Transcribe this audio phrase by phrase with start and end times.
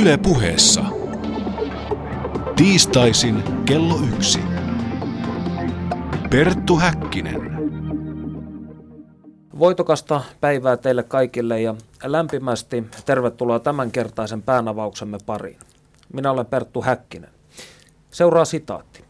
[0.00, 0.84] Yle puheessa.
[2.56, 4.40] Tiistaisin kello yksi.
[6.30, 7.40] Perttu Häkkinen.
[9.58, 15.58] Voitokasta päivää teille kaikille ja lämpimästi tervetuloa tämänkertaisen päänavauksemme pariin.
[16.12, 17.30] Minä olen Perttu Häkkinen.
[18.10, 19.04] Seuraa sitaatti.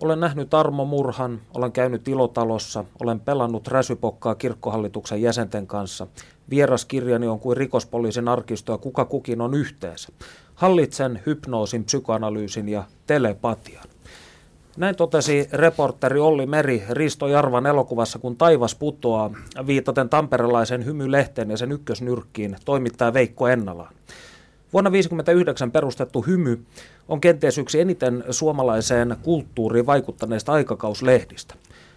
[0.00, 6.06] Olen nähnyt Armo Murhan, olen käynyt ilotalossa, olen pelannut räsypokkaa kirkkohallituksen jäsenten kanssa.
[6.50, 10.08] Vieraskirjani on kuin rikospoliisin arkisto ja kuka kukin on yhteensä.
[10.54, 13.84] Hallitsen hypnoosin, psykoanalyysin ja telepatian.
[14.76, 19.30] Näin totesi reporteri Olli Meri Risto Jarvan elokuvassa Kun taivas putoaa,
[19.66, 23.94] viitaten tamperelaisen hymylehteen ja sen ykkösnyrkkiin toimittaja Veikko Ennalaan.
[24.72, 26.60] Vuonna 1959 perustettu Hymy
[27.08, 31.54] on kenties yksi eniten suomalaiseen kulttuuriin vaikuttaneista aikakauslehdistä.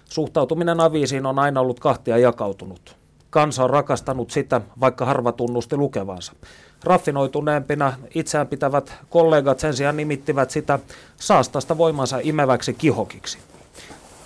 [0.09, 3.05] Suhtautuminen aviisiin on aina ollut kahtia jakautunut.
[3.35, 6.34] Kansa on rakastanut sitä, vaikka harva tunnusti lukevansa.
[6.84, 10.80] Raffinoituneempina itseään pitävät kollegat sen sijaan nimittivät sitä
[11.17, 13.38] saastasta voimansa imeväksi kihokiksi.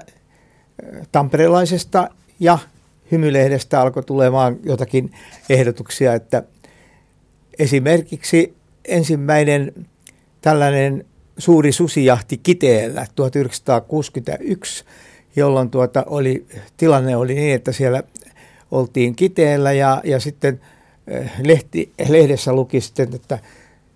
[1.11, 2.09] tamperelaisesta
[2.39, 2.57] ja
[3.11, 5.11] hymylehdestä alkoi tulemaan jotakin
[5.49, 6.43] ehdotuksia, että
[7.59, 9.71] esimerkiksi ensimmäinen
[10.41, 11.05] tällainen
[11.37, 14.85] suuri susijahti Kiteellä 1961
[15.37, 16.45] jolloin tuota oli,
[16.77, 18.03] tilanne oli niin, että siellä
[18.71, 20.61] oltiin kiteellä ja, ja sitten
[21.07, 23.39] eh, lehti, lehdessä luki sitten, että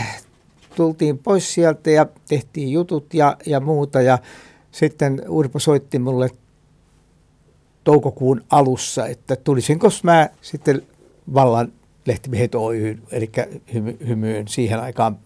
[0.74, 4.00] tultiin pois sieltä ja tehtiin jutut ja, ja muuta.
[4.00, 4.18] Ja
[4.72, 6.30] sitten Urpo soitti mulle
[7.84, 10.82] toukokuun alussa, että tulisinko mä sitten
[11.34, 11.72] vallan
[12.08, 13.30] lehtimiehet Oy, eli
[13.74, 15.18] hymy, hymyyn siihen aikaan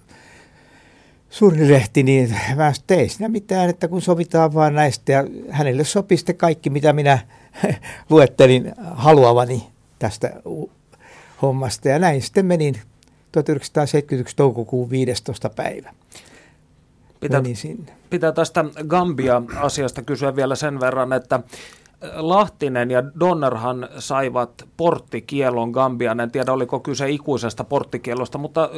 [1.31, 6.17] suuri lehti, niin mä tein siinä mitään, että kun sovitaan vaan näistä ja hänelle sopi
[6.17, 7.19] sitten kaikki, mitä minä
[8.11, 9.67] luettelin haluavani
[9.99, 10.33] tästä
[11.43, 11.89] hommasta.
[11.89, 12.75] Ja näin sitten menin
[13.33, 15.51] 1971 toukokuun 15.
[15.51, 15.95] päivä.
[17.21, 17.43] Pitää,
[18.11, 21.41] pitää tästä Gambia-asiasta kysyä vielä sen verran, että
[22.15, 26.21] Lahtinen ja Donnerhan saivat porttikielon Gambian.
[26.21, 28.71] En tiedä, oliko kyse ikuisesta porttikielosta, mutta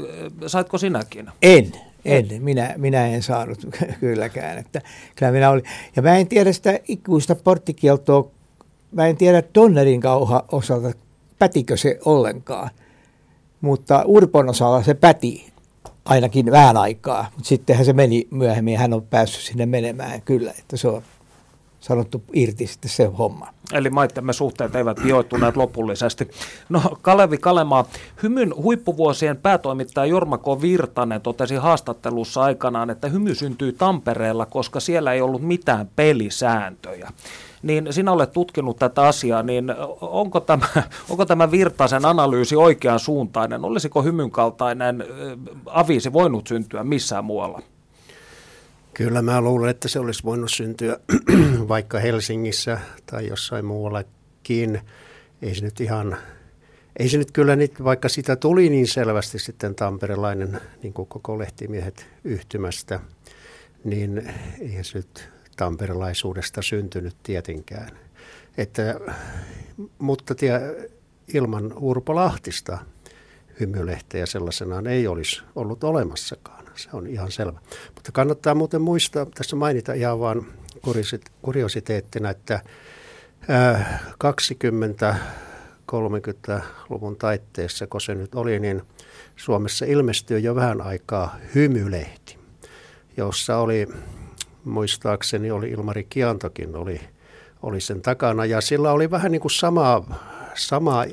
[0.46, 1.30] saitko sinäkin?
[1.42, 1.72] En,
[2.04, 2.26] en.
[2.38, 3.58] Minä, minä en saanut
[4.00, 4.58] kylläkään.
[4.58, 4.80] Että,
[5.16, 5.64] kyllä minä olin.
[5.96, 8.30] Ja mä en tiedä sitä ikuista porttikieltoa,
[8.92, 10.90] mä en tiedä Donnerin kauha osalta,
[11.38, 12.70] pätikö se ollenkaan.
[13.60, 15.52] Mutta Urpon osalla se päti
[16.04, 20.76] ainakin vähän aikaa, mutta sittenhän se meni myöhemmin, hän on päässyt sinne menemään kyllä, että
[20.76, 21.02] se on
[21.84, 23.48] sanottu irti sitten se homma.
[23.72, 26.30] Eli maittemme suhteet eivät vioittuneet lopullisesti.
[26.68, 27.84] No Kalevi Kalemaa,
[28.22, 30.44] hymyn huippuvuosien päätoimittaja Jorma K.
[30.62, 37.10] Virtanen totesi haastattelussa aikanaan, että hymy syntyi Tampereella, koska siellä ei ollut mitään pelisääntöjä
[37.62, 40.66] niin sinä olet tutkinut tätä asiaa, niin onko tämä,
[41.10, 43.64] onko tämä Virtasen analyysi oikean suuntainen?
[43.64, 45.04] Olisiko hymyn kaltainen
[45.66, 47.60] aviisi voinut syntyä missään muualla?
[48.94, 50.98] Kyllä mä luulen, että se olisi voinut syntyä
[51.68, 54.80] vaikka Helsingissä tai jossain muuallakin.
[55.42, 56.16] Ei se nyt ihan,
[56.98, 61.38] ei se nyt kyllä, nyt, vaikka sitä tuli niin selvästi sitten tamperelainen, niin kuin koko
[61.38, 63.00] lehtimiehet yhtymästä,
[63.84, 67.98] niin ei se nyt tamperelaisuudesta syntynyt tietenkään.
[68.58, 69.00] Että,
[69.98, 70.60] mutta tie,
[71.34, 72.78] ilman Urpo Lahtista
[73.60, 76.63] hymylehteä sellaisenaan ei olisi ollut olemassakaan.
[76.74, 77.58] Se on ihan selvä.
[77.94, 80.46] Mutta kannattaa muuten muistaa, tässä mainita ihan vaan
[81.42, 82.60] kuriositeettina, että
[85.92, 88.82] 20-30-luvun taitteessa, kun se nyt oli, niin
[89.36, 92.38] Suomessa ilmestyi jo vähän aikaa hymylehti,
[93.16, 93.88] jossa oli
[94.64, 97.00] muistaakseni oli Ilmari Kiantokin oli,
[97.62, 98.44] oli sen takana.
[98.44, 100.04] Ja sillä oli vähän niin kuin sama,
[100.54, 101.04] sama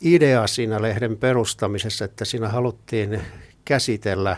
[0.00, 3.20] idea siinä lehden perustamisessa, että siinä haluttiin
[3.68, 4.36] käsitellä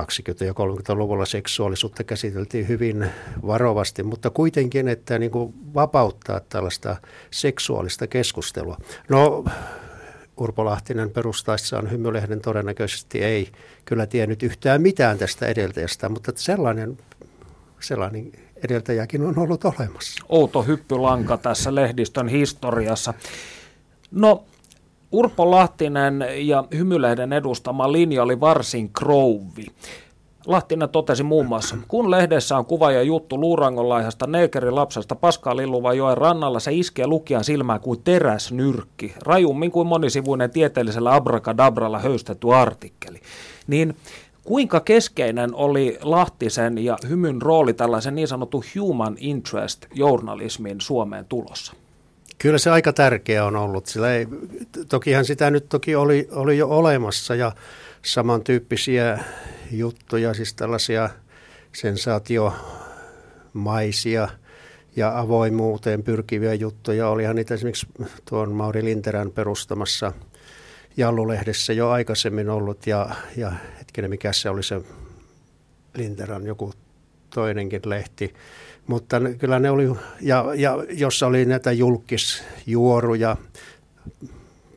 [0.00, 3.06] 20- ja 30-luvulla seksuaalisuutta käsiteltiin hyvin
[3.46, 6.96] varovasti, mutta kuitenkin, että niin kuin vapauttaa tällaista
[7.30, 8.76] seksuaalista keskustelua.
[9.08, 9.44] No,
[10.36, 13.52] Urpo Lahtinen perustaessaan hymylehden todennäköisesti ei
[13.84, 16.98] kyllä tiennyt yhtään mitään tästä edeltäjästä, mutta sellainen,
[17.80, 18.32] sellainen
[18.64, 20.24] edeltäjäkin on ollut olemassa.
[20.28, 23.14] Outo hyppylanka tässä lehdistön historiassa.
[24.10, 24.44] No,
[25.12, 29.66] Urpo Lahtinen ja Hymylehden edustama linja oli varsin krouvi.
[30.46, 36.18] Lahtinen totesi muun muassa, kun lehdessä on kuva ja juttu luurangonlaihasta neekerilapsesta Paskaa Lilluvan joen
[36.18, 43.20] rannalla, se iskee lukijan silmään kuin teräsnyrkki, rajummin kuin monisivuinen tieteellisellä abrakadabralla höystetty artikkeli.
[43.66, 43.96] Niin
[44.44, 51.72] kuinka keskeinen oli Lahtisen ja hymyn rooli tällaisen niin sanottu human interest journalismin Suomeen tulossa?
[52.42, 54.26] Kyllä se aika tärkeä on ollut, sillä ei,
[54.88, 57.52] tokihan sitä nyt toki oli, oli jo olemassa ja
[58.02, 59.18] samantyyppisiä
[59.70, 61.10] juttuja, siis tällaisia
[61.72, 64.28] sensaatiomaisia
[64.96, 67.08] ja avoimuuteen pyrkiviä juttuja.
[67.08, 67.86] Olihan niitä esimerkiksi
[68.24, 70.12] tuon Mauri Linterän perustamassa
[70.96, 74.80] Jallulehdessä jo aikaisemmin ollut ja, ja hetkinen, mikä se oli se
[75.94, 76.72] Linterän joku
[77.34, 78.34] toinenkin lehti.
[78.90, 79.84] Mutta kyllä ne oli,
[80.20, 83.36] ja, ja jossa oli näitä julkisjuoruja,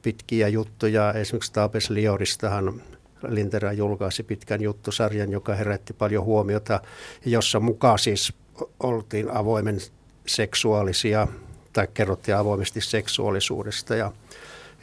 [0.01, 2.81] pitkiä juttuja, esimerkiksi Taapes Lioristahan
[3.27, 6.81] Lintera julkaisi pitkän juttusarjan, joka herätti paljon huomiota,
[7.25, 8.33] jossa mukaan siis
[8.79, 9.77] oltiin avoimen
[10.25, 11.27] seksuaalisia
[11.73, 14.11] tai kerrottiin avoimesti seksuaalisuudesta ja,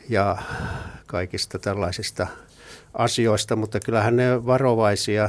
[0.08, 0.36] ja
[1.06, 2.26] kaikista tällaisista
[2.94, 5.28] asioista, mutta kyllähän ne varovaisia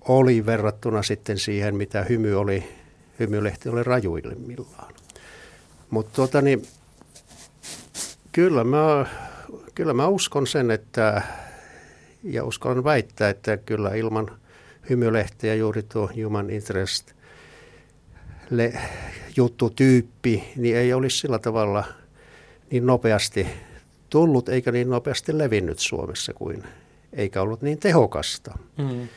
[0.00, 2.83] oli verrattuna sitten siihen, mitä hymy oli,
[3.20, 4.94] hymylehti oli rajuimmillaan.
[5.90, 6.66] Mutta tuota, niin,
[8.32, 9.06] kyllä, mä,
[9.74, 11.22] kyllä mä uskon sen, että
[12.22, 14.30] ja uskallan väittää, että kyllä ilman
[14.90, 17.12] hymylehteä juuri tuo human interest
[18.50, 18.72] le,
[19.36, 21.84] juttutyyppi, niin ei olisi sillä tavalla
[22.70, 23.46] niin nopeasti
[24.10, 26.64] tullut eikä niin nopeasti levinnyt Suomessa kuin
[27.12, 28.58] eikä ollut niin tehokasta.
[28.76, 29.08] Mm.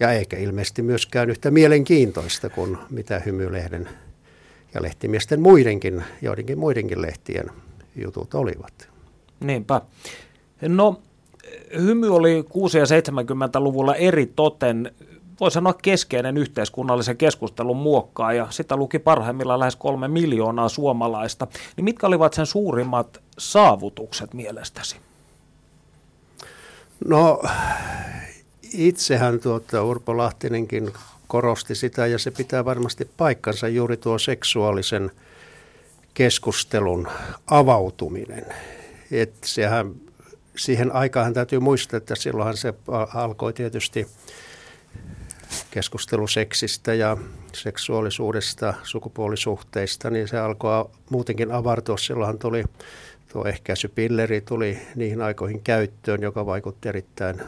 [0.00, 3.88] Ja eikä ilmeisesti myöskään yhtä mielenkiintoista kuin mitä hymylehden
[4.74, 7.50] ja lehtimiesten muidenkin, joidenkin muidenkin lehtien
[7.96, 8.88] jutut olivat.
[9.40, 9.80] Niinpä.
[10.62, 11.00] No
[11.74, 14.94] hymy oli 6- ja 70-luvulla eri toten
[15.40, 21.46] voi sanoa keskeinen yhteiskunnallisen keskustelun muokkaa ja sitä luki parhaimmillaan lähes kolme miljoonaa suomalaista.
[21.76, 24.96] Niin mitkä olivat sen suurimmat saavutukset mielestäsi?
[27.08, 27.42] No
[28.72, 30.92] itsehän tuota, Urpo Lahtinenkin
[31.26, 35.10] korosti sitä ja se pitää varmasti paikkansa juuri tuo seksuaalisen
[36.14, 37.08] keskustelun
[37.46, 38.46] avautuminen.
[39.10, 39.94] Et sehän
[40.56, 42.74] siihen aikaan täytyy muistaa, että silloinhan se
[43.14, 44.06] alkoi tietysti
[45.70, 47.16] keskustelu seksistä ja
[47.52, 51.96] seksuaalisuudesta, sukupuolisuhteista, niin se alkoi muutenkin avartua.
[51.96, 52.64] Silloinhan tuli
[53.32, 57.42] tuo ehkäisypilleri tuli niihin aikoihin käyttöön, joka vaikutti erittäin,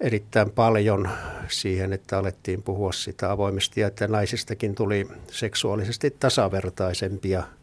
[0.00, 1.08] erittäin paljon
[1.48, 7.42] siihen, että alettiin puhua sitä avoimesti ja että naisistakin tuli seksuaalisesti tasavertaisempia–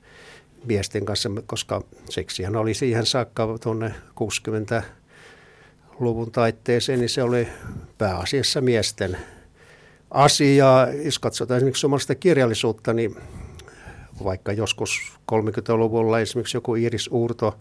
[0.65, 7.47] miesten kanssa, koska seksihän oli siihen saakka tuonne 60-luvun taitteeseen, niin se oli
[7.97, 9.17] pääasiassa miesten
[10.11, 10.87] asiaa.
[10.89, 13.15] Jos katsotaan esimerkiksi suomalaista kirjallisuutta, niin
[14.23, 17.59] vaikka joskus 30-luvulla esimerkiksi joku Iris Uurto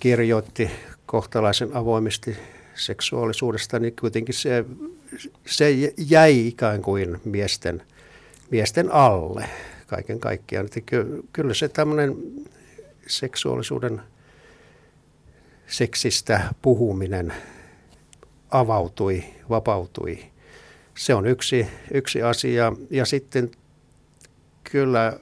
[0.00, 0.70] kirjoitti
[1.06, 2.36] kohtalaisen avoimesti
[2.80, 4.64] seksuaalisuudesta, niin kuitenkin se,
[5.46, 7.82] se jäi ikään kuin miesten,
[8.50, 9.44] miesten alle
[9.86, 10.66] kaiken kaikkiaan.
[10.66, 10.80] Että
[11.32, 12.16] kyllä se tämmöinen
[13.06, 14.00] seksuaalisuuden
[15.66, 17.34] seksistä puhuminen
[18.50, 20.18] avautui, vapautui.
[20.94, 22.72] Se on yksi, yksi asia.
[22.90, 23.50] Ja sitten
[24.64, 25.18] kyllä,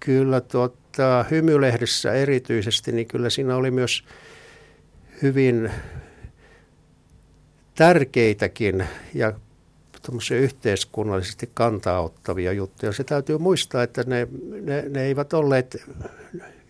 [0.00, 4.04] kyllä tuota, hymylehdessä erityisesti, niin kyllä siinä oli myös
[5.22, 5.70] hyvin
[7.76, 9.32] tärkeitäkin ja
[10.30, 12.92] yhteiskunnallisesti kantauttavia juttuja.
[12.92, 14.28] Se täytyy muistaa, että ne,
[14.62, 15.76] ne, ne eivät olleet,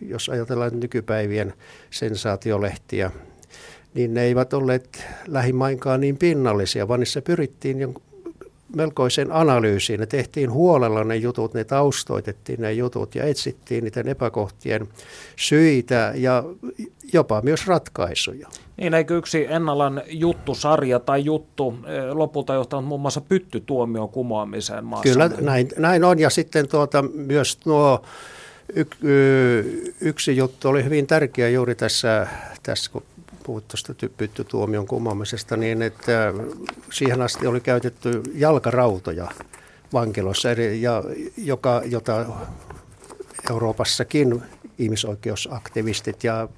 [0.00, 1.54] jos ajatellaan nykypäivien
[1.90, 3.10] sensaatiolehtiä,
[3.94, 7.94] niin ne eivät olleet lähimainkaan niin pinnallisia, vaan niissä pyrittiin
[8.76, 10.00] melkoiseen analyysiin.
[10.00, 14.88] Ne tehtiin huolella ne jutut, ne taustoitettiin ne jutut ja etsittiin niiden epäkohtien
[15.36, 16.44] syitä ja
[17.12, 18.48] jopa myös ratkaisuja.
[18.76, 25.12] Niin, eikö yksi Ennalan juttusarja tai juttu eh, lopulta johtanut muun muassa pyttytuomion kumoamiseen maassa?
[25.12, 26.18] Kyllä, näin, näin on.
[26.18, 28.02] Ja sitten tuota, myös nuo
[28.74, 28.84] y,
[30.00, 32.26] yksi juttu oli hyvin tärkeä juuri tässä,
[32.62, 33.02] tässä kun
[33.42, 36.32] puhut tuosta pyttytuomion kumoamisesta, niin että
[36.92, 39.30] siihen asti oli käytetty jalkarautoja
[39.92, 40.48] vankiloissa,
[40.80, 41.02] ja
[41.36, 42.26] joka, jota
[43.50, 44.42] Euroopassakin
[44.78, 46.48] ihmisoikeusaktivistit ja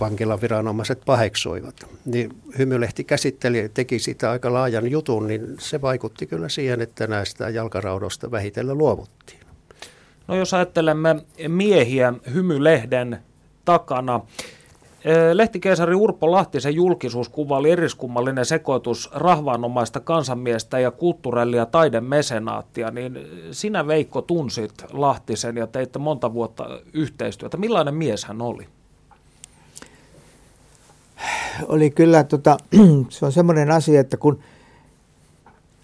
[0.00, 1.74] vankilaviranomaiset paheksuivat.
[2.04, 7.48] Niin Hymylehti käsitteli, teki sitä aika laajan jutun, niin se vaikutti kyllä siihen, että näistä
[7.48, 9.40] jalkaraudosta vähitellen luovuttiin.
[10.28, 11.16] No jos ajattelemme
[11.48, 13.18] miehiä Hymylehden
[13.64, 14.20] takana,
[15.32, 23.18] Lehtikeisari Urpo Lahtisen julkisuuskuva oli eriskummallinen sekoitus rahvaanomaista kansanmiestä ja kulttuurelli- ja taidemesenaattia, niin
[23.50, 27.56] sinä Veikko tunsit Lahtisen ja teitte monta vuotta yhteistyötä.
[27.56, 28.66] Millainen mies hän oli?
[31.68, 32.56] Oli kyllä, tota,
[33.08, 34.38] se on semmoinen asia, että kun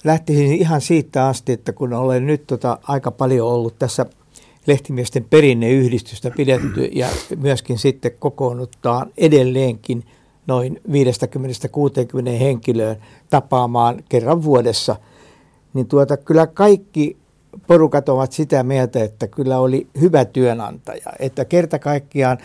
[0.05, 4.07] lähtisin ihan siitä asti, että kun olen nyt tota, aika paljon ollut tässä–
[4.67, 10.05] lehtimiesten perinneyhdistystä pidetty ja myöskin sitten kokoonnuttaa edelleenkin
[10.47, 10.91] noin 50-60
[12.41, 12.97] henkilöön
[13.31, 14.97] tapaamaan kerran vuodessa,
[15.75, 17.17] niin tuota, kyllä kaikki
[17.67, 21.13] porukat ovat sitä mieltä, että kyllä oli hyvä työnantaja.
[21.19, 22.39] Että kerta kaikkiaan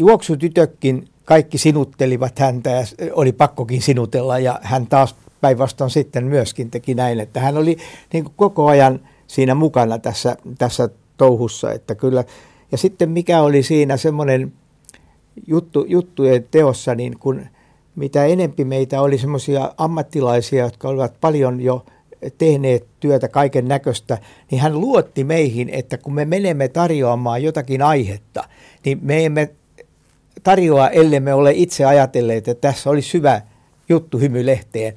[0.00, 6.94] juoksutytökkin kaikki sinuttelivat häntä ja oli pakkokin sinutella ja hän taas päinvastoin sitten myöskin teki
[6.94, 7.76] näin, että hän oli
[8.12, 11.72] niin koko ajan– siinä mukana tässä, tässä touhussa.
[11.72, 12.24] Että kyllä.
[12.72, 14.52] Ja sitten mikä oli siinä semmoinen
[15.46, 17.46] juttu, juttujen teossa, niin kun
[17.96, 21.84] mitä enempi meitä oli semmoisia ammattilaisia, jotka olivat paljon jo
[22.38, 24.18] tehneet työtä kaiken näköistä,
[24.50, 28.44] niin hän luotti meihin, että kun me menemme tarjoamaan jotakin aihetta,
[28.84, 29.50] niin me emme
[30.42, 33.42] tarjoa, ellei me ole itse ajatelleet, että tässä olisi hyvä
[33.88, 34.94] juttu hymylehteen.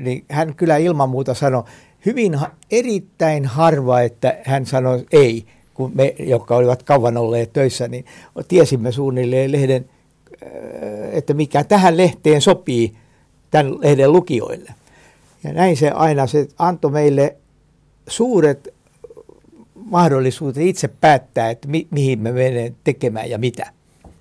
[0.00, 1.62] Niin hän kyllä ilman muuta sanoi,
[2.06, 2.38] hyvin
[2.70, 8.04] erittäin harva, että hän sanoi ei, kun me, jotka olivat kauan olleet töissä, niin
[8.48, 9.90] tiesimme suunnilleen lehden,
[10.46, 10.48] äh,
[11.12, 12.96] että mikä tähän lehteen sopii
[13.50, 14.70] tämän lehden lukijoille.
[15.44, 17.36] Ja näin se aina, se antoi meille
[18.08, 18.74] suuret
[19.74, 23.70] mahdollisuudet itse päättää, että mi, mihin me menemme tekemään ja mitä.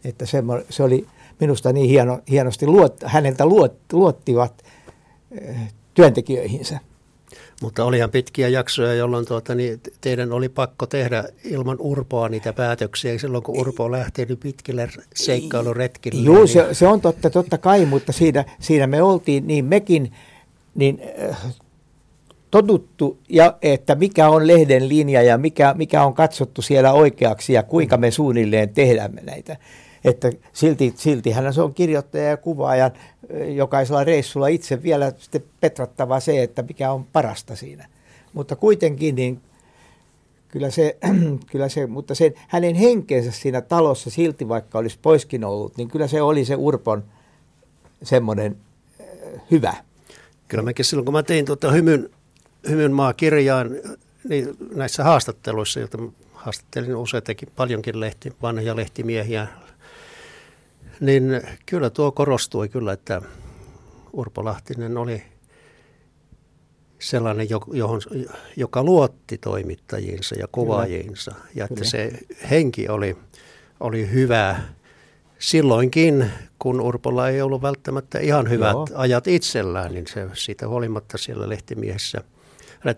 [0.06, 1.08] Että se, se oli
[1.40, 4.64] minusta niin hieno, hienosti, luot, häneltä luot, luottivat
[5.50, 6.80] äh, työntekijöihinsä.
[7.62, 13.18] Mutta olihan pitkiä jaksoja, jolloin tuota, niin teidän oli pakko tehdä ilman Urpoa niitä päätöksiä.
[13.18, 16.26] Silloin kun Urpo lähti niin pitkille seikkailuretkille.
[16.26, 16.48] Joo, niin...
[16.48, 20.12] se, se on totta, totta kai, mutta siinä, siinä me oltiin, niin mekin
[20.76, 21.56] niin, äh,
[22.52, 27.64] totuttu, ja, että mikä on lehden linja ja mikä, mikä on katsottu siellä oikeaksi ja
[27.64, 29.58] kuinka me suunnilleen tehdään näitä.
[30.04, 32.92] Että silti, silti hän on kirjoittaja ja kuvaaja
[33.56, 37.88] jokaisella reissulla itse vielä sitten petrattava se, että mikä on parasta siinä.
[38.34, 39.42] Mutta kuitenkin niin
[40.54, 40.98] kyllä se,
[41.52, 46.08] kyllä se, mutta sen, hänen henkensä siinä talossa silti vaikka olisi poiskin ollut, niin kyllä
[46.08, 47.04] se oli se Urpon
[48.04, 48.58] semmoinen
[49.02, 49.08] äh,
[49.52, 49.74] hyvä.
[50.48, 52.10] Kyllä mäkin silloin, kun mä tein tuota hymyn,
[52.70, 53.70] hymyn maakirjaan,
[54.30, 55.98] niin näissä haastatteluissa, joita
[56.34, 59.48] haastattelin useitakin, paljonkin lehti, vanhoja lehtimiehiä,
[61.00, 63.22] niin kyllä tuo korostui kyllä, että
[64.14, 65.24] Urpo Lahtinen oli
[67.00, 68.02] sellainen, johon,
[68.58, 71.36] joka luotti toimittajiinsa ja kuvaajiinsa.
[71.56, 72.12] Ja että se
[72.50, 73.18] henki oli,
[73.80, 74.60] oli hyvä
[75.40, 78.88] silloinkin, kun Urpolla ei ollut välttämättä ihan hyvät Joo.
[78.94, 82.22] ajat itsellään, niin se siitä huolimatta siellä lehtimiehessä.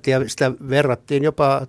[0.08, 1.68] Ja sitä verrattiin jopa,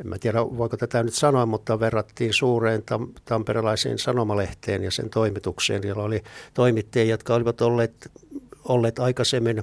[0.00, 5.10] en mä tiedä voiko tätä nyt sanoa, mutta verrattiin suureen tam- tamperelaiseen sanomalehteen ja sen
[5.10, 5.82] toimitukseen.
[5.82, 6.22] Siellä oli
[6.54, 8.10] toimittajia, jotka olivat olleet,
[8.64, 9.62] olleet aikaisemmin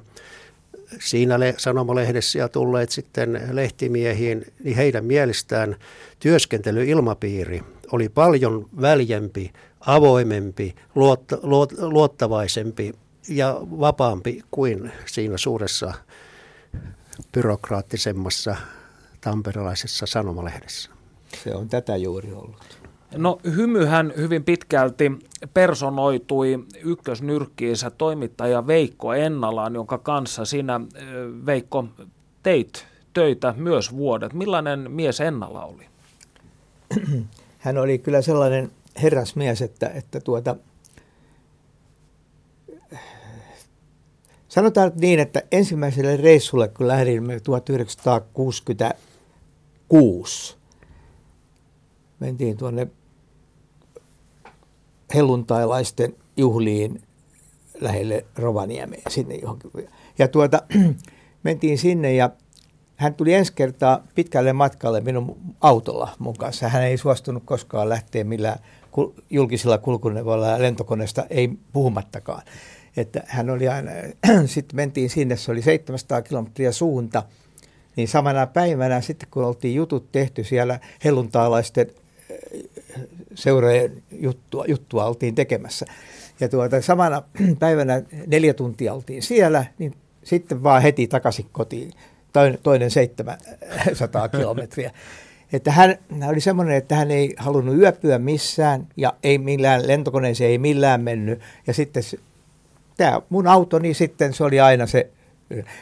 [1.00, 5.75] siinä le- sanomalehdessä ja tulleet sitten lehtimiehiin, niin heidän mielestään
[6.20, 7.62] työskentelyilmapiiri
[7.92, 12.94] oli paljon väljempi, avoimempi, luotta, luot, luottavaisempi
[13.30, 15.94] ja vapaampi kuin siinä suuressa
[17.32, 18.56] byrokraattisemmassa
[19.24, 20.89] tamperelaisessa sanomalehdessä.
[21.44, 22.84] Se on tätä juuri ollut.
[23.15, 25.12] No hymyhän hyvin pitkälti
[25.53, 31.86] personoitui ykkösnyrkkiinsä toimittaja Veikko Ennalaan, jonka kanssa sinä ö, Veikko
[32.44, 34.34] teit töitä myös vuodet.
[34.34, 35.86] Millainen mies Ennala oli?
[37.60, 40.56] Hän oli kyllä sellainen herrasmies, että, että tuota,
[44.48, 47.39] sanotaan niin, että ensimmäiselle reissulle, kun lähdimme
[49.94, 50.58] 1966,
[52.20, 52.88] mentiin tuonne
[55.14, 57.02] helluntailaisten juhliin
[57.82, 59.72] lähelle Rovaniemeen, sinne johonkin.
[60.20, 60.62] Ja tuota,
[61.44, 62.30] mentiin sinne ja
[62.96, 66.70] hän tuli ensi kertaa pitkälle matkalle minun autolla mun kanssa.
[66.70, 68.60] Hän ei suostunut koskaan lähteä millään
[69.30, 72.42] julkisilla kulkuneuvoilla ja lentokoneesta, ei puhumattakaan.
[72.98, 73.92] Että hän oli aina,
[74.46, 77.24] sitten mentiin sinne, se oli 700 kilometriä suunta,
[77.96, 81.88] niin samana päivänä sitten kun oltiin jutut tehty siellä helluntaalaisten
[83.36, 85.86] seurojen juttua, juttua oltiin tekemässä.
[86.40, 87.22] Ja tuota, samana
[87.60, 91.92] päivänä neljä tuntia oltiin siellä, niin sitten vaan heti takaisin kotiin,
[92.34, 94.92] toinen, toinen 700 kilometriä.
[95.54, 100.52] Että hän, hän oli semmoinen, että hän ei halunnut yöpyä missään ja ei millään, lentokoneeseen
[100.52, 101.40] ei millään mennyt.
[101.68, 102.04] Ja sitten
[102.98, 105.10] tämä mun auto, niin sitten se oli aina se,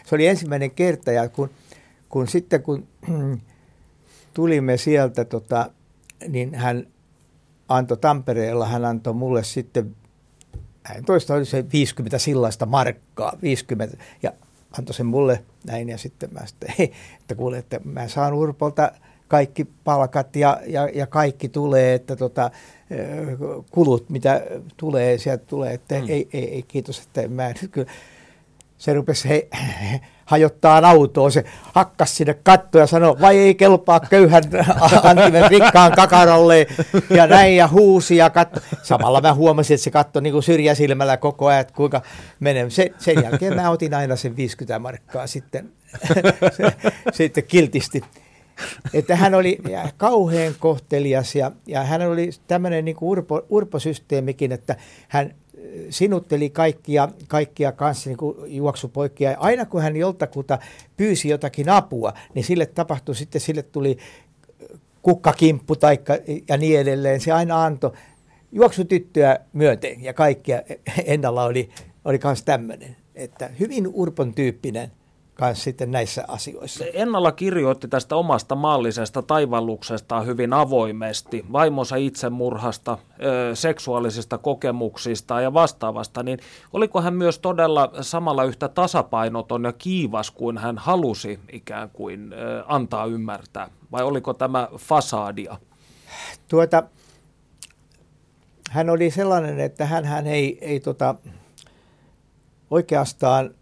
[0.05, 1.49] se oli ensimmäinen kerta ja kun,
[2.11, 2.87] kun sitten kun
[4.33, 5.71] tulimme sieltä, tota,
[6.27, 6.87] niin hän
[7.69, 9.95] antoi Tampereella, hän antoi mulle sitten,
[10.83, 14.33] hän toista oli se 50 sillaista markkaa, 50, ja
[14.77, 16.73] antoi sen mulle näin, ja sitten mä sitten,
[17.21, 18.91] että kuule, että mä saan Urpolta
[19.27, 22.51] kaikki palkat ja, ja, ja kaikki tulee, että tota,
[23.71, 24.41] kulut, mitä
[24.77, 26.05] tulee, sieltä tulee, että mm.
[26.09, 27.91] ei, ei, ei, kiitos, että mä nyt kyllä,
[28.77, 29.49] se rupesi he,
[30.31, 34.43] hajottaa autoa, se hakkas sinne katto ja sanoi, vai ei kelpaa köyhän
[35.03, 36.67] antimen rikkaan kakaralle
[37.09, 38.59] ja näin ja huusi ja katto.
[38.83, 42.01] Samalla mä huomasin, että se katsoi niin syrjäsilmällä koko ajan, että kuinka
[42.39, 42.69] menee.
[42.69, 45.71] Se, sen jälkeen mä otin aina sen 50 markkaa sitten,
[47.13, 48.01] sitten kiltisti.
[48.93, 49.57] Että hän oli
[49.97, 54.75] kauhean kohtelias ja, ja hän oli tämmöinen niin urpo, urposysteemikin, että
[55.07, 55.35] hän
[55.89, 59.35] sinutteli kaikkia, kaikkia kanssa niin kuin juoksupoikia.
[59.39, 60.59] Aina kun hän joltakulta
[60.97, 63.97] pyysi jotakin apua, niin sille tapahtui sitten, sille tuli
[65.01, 66.13] kukkakimppu taikka,
[66.49, 67.21] ja niin edelleen.
[67.21, 67.91] Se aina antoi
[68.51, 70.61] juoksutyttöä myöten ja kaikkia.
[71.05, 71.69] Ennalla oli,
[72.05, 74.91] oli myös tämmöinen, että hyvin urpon tyyppinen
[75.41, 76.85] kanssa sitten näissä asioissa.
[76.93, 82.97] Ennalla kirjoitti tästä omasta maallisesta taivalluksesta hyvin avoimesti, vaimonsa itsemurhasta,
[83.53, 86.39] seksuaalisista kokemuksista ja vastaavasta, niin
[86.73, 92.33] oliko hän myös todella samalla yhtä tasapainoton ja kiivas kuin hän halusi ikään kuin
[92.67, 95.57] antaa ymmärtää, vai oliko tämä fasadia?
[96.47, 96.83] Tuota,
[98.71, 101.15] hän oli sellainen, että hän, hän ei, ei tota,
[102.71, 103.55] oikeastaan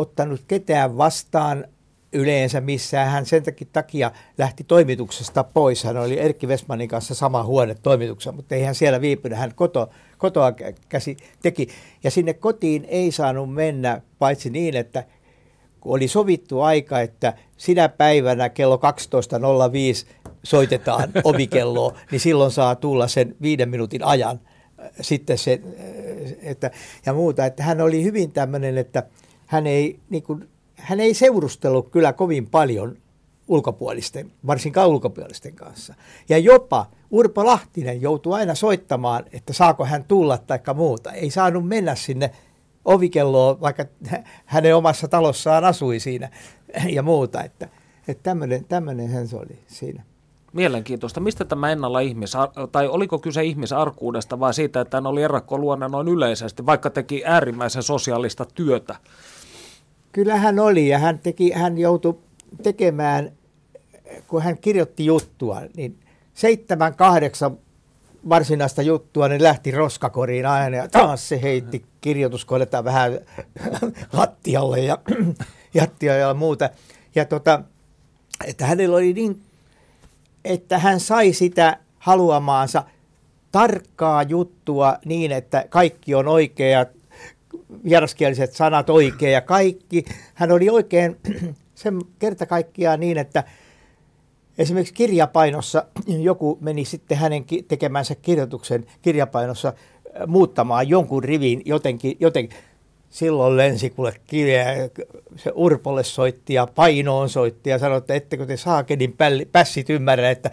[0.00, 1.64] ottanut ketään vastaan
[2.12, 3.10] yleensä missään.
[3.10, 5.84] Hän sen takia lähti toimituksesta pois.
[5.84, 9.38] Hän oli Erkki Westmanin kanssa sama huone toimituksessa, mutta ei hän siellä viipynyt.
[9.38, 10.52] Hän koto, kotoa
[10.88, 11.68] käsi teki.
[12.04, 15.04] Ja sinne kotiin ei saanut mennä, paitsi niin, että
[15.80, 23.08] kun oli sovittu aika, että sinä päivänä kello 12.05 soitetaan ovikelloa, niin silloin saa tulla
[23.08, 24.40] sen viiden minuutin ajan
[25.00, 25.60] sitten se,
[26.42, 26.70] että,
[27.06, 27.46] ja muuta.
[27.46, 29.02] Että hän oli hyvin tämmöinen, että
[29.50, 32.96] hän ei, niin kuin, hän ei seurustellut kyllä kovin paljon
[33.48, 35.94] ulkopuolisten, varsinkaan ulkopuolisten kanssa.
[36.28, 41.12] Ja jopa Urpo Lahtinen joutui aina soittamaan, että saako hän tulla tai muuta.
[41.12, 42.30] Ei saanut mennä sinne
[42.84, 43.84] ovikelloon, vaikka
[44.44, 46.30] hänen omassa talossaan asui siinä
[46.96, 47.42] ja muuta.
[47.42, 47.68] Että,
[48.08, 48.64] että tämmöinen,
[49.28, 50.02] se oli siinä.
[50.52, 51.20] Mielenkiintoista.
[51.20, 52.32] Mistä tämä ennalla ihmis,
[52.72, 55.20] tai oliko kyse ihmisarkuudesta vai siitä, että hän oli
[55.58, 58.96] luona noin yleisesti, vaikka teki äärimmäisen sosiaalista työtä?
[60.12, 62.18] Kyllä hän oli ja hän, teki, hän joutui
[62.62, 63.32] tekemään,
[64.28, 65.98] kun hän kirjoitti juttua, niin
[66.34, 67.58] seitsemän, kahdeksan
[68.28, 73.20] varsinaista juttua, niin lähti roskakoriin aina ja taas se heitti kirjoituskoneita vähän
[74.12, 74.98] lattialle ja
[75.74, 76.70] jattia ja muuta.
[77.14, 77.62] Ja tota,
[78.46, 79.42] että hänellä oli niin,
[80.44, 82.84] että hän sai sitä haluamaansa
[83.52, 86.86] tarkkaa juttua niin, että kaikki on oikea
[87.84, 90.04] vieraskieliset sanat oikein ja kaikki.
[90.34, 91.16] Hän oli oikein
[91.74, 93.44] sen kerta kaikkiaan niin, että
[94.58, 102.58] esimerkiksi kirjapainossa joku meni sitten hänen tekemänsä kirjoituksen kirjapainossa äh, muuttamaan jonkun rivin jotenkin, jotenkin.
[103.10, 104.64] Silloin lensi kuule kirja,
[105.36, 109.16] se Urpolle soitti ja painoon soitti ja sanoi, että ettekö te saakenin
[109.52, 110.50] pässit ymmärrä, että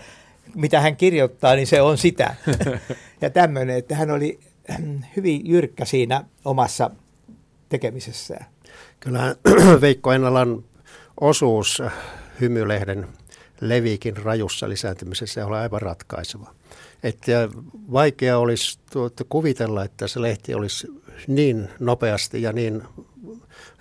[0.56, 2.36] mitä hän kirjoittaa, niin se on sitä.
[3.22, 4.40] ja tämmöinen, että hän oli
[5.16, 6.92] hyvin jyrkkä siinä omassa
[7.70, 8.46] tekemisessään.
[9.00, 9.36] Kyllä
[9.82, 10.64] Veikko Ennalan
[11.22, 11.82] osuus
[12.42, 13.08] hymylehden
[13.62, 16.54] leviikin rajussa lisääntymisessä oli aivan ratkaiseva.
[17.04, 17.50] Että
[17.92, 20.88] vaikea olisi tuota, kuvitella, että se lehti olisi
[21.28, 22.84] niin nopeasti ja niin,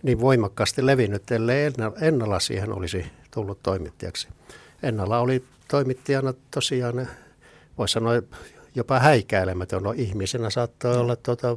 [0.03, 4.29] niin voimakkaasti levinnyt, ellei Ennala siihen olisi tullut toimittajaksi.
[4.83, 7.09] Ennala oli toimittajana tosiaan,
[7.79, 8.23] voisi sanoa,
[8.75, 9.83] jopa häikäilemätön.
[9.83, 11.57] No, ihmisenä saattoi olla tuota,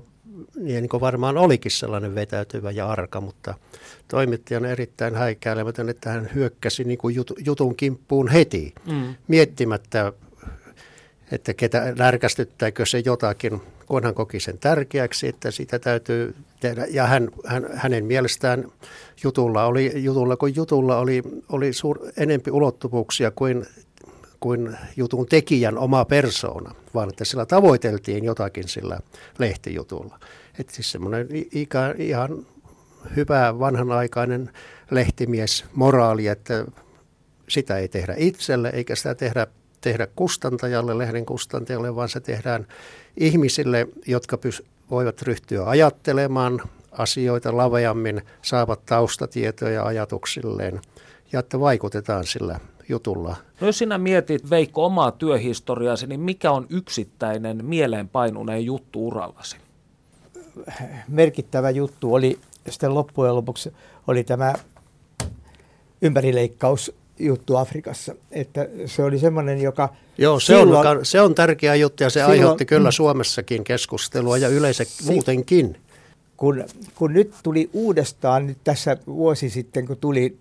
[0.56, 3.54] niin kuin varmaan olikin sellainen vetäytyvä ja arka, mutta
[4.08, 9.16] toimittajana erittäin häikäilemätön, että hän hyökkäsi niin kuin jutun kimppuun heti, mm.
[9.28, 10.14] miettimättä,
[11.32, 16.86] että ketä närkästyttääkö se jotakin, kun hän koki sen tärkeäksi, että sitä täytyy tehdä.
[16.90, 18.66] Ja hän, hän, hänen mielestään
[19.24, 23.66] jutulla, oli, jutulla kun jutulla oli, oli suur, enempi ulottuvuuksia kuin
[24.40, 29.00] kuin jutun tekijän oma persoona, vaan että sillä tavoiteltiin jotakin sillä
[29.38, 30.20] lehtijutulla.
[30.60, 31.28] Että siis semmoinen
[31.98, 32.46] ihan
[33.16, 34.50] hyvä vanhanaikainen
[34.92, 36.66] lehtimies moraali, että
[37.50, 39.48] sitä ei tehdä itselle eikä sitä tehdä,
[39.82, 42.68] tehdä kustantajalle, lehden kustantajalle, vaan se tehdään
[43.18, 50.82] ihmisille, jotka pys, voivat ryhtyä ajattelemaan asioita laveammin, saavat taustatietoja ajatuksilleen
[51.32, 53.36] ja että vaikutetaan sillä jutulla.
[53.62, 59.58] No jos sinä mietit Veikko omaa työhistoriaasi, niin mikä on yksittäinen mieleenpainuneen juttu urallasi?
[61.08, 63.74] Merkittävä juttu oli sitten loppujen lopuksi
[64.08, 64.54] oli tämä
[66.02, 68.16] ympärileikkaus juttu Afrikassa.
[68.32, 69.90] Että se oli semmoinen, joka...
[70.18, 74.38] Joo, se, silloin, on, se on tärkeä juttu ja se silloin, aiheutti kyllä Suomessakin keskustelua
[74.38, 75.78] ja yleensä si- muutenkin.
[76.38, 76.64] Kun,
[76.96, 80.38] kun nyt tuli uudestaan, nyt tässä vuosi sitten, kun tuli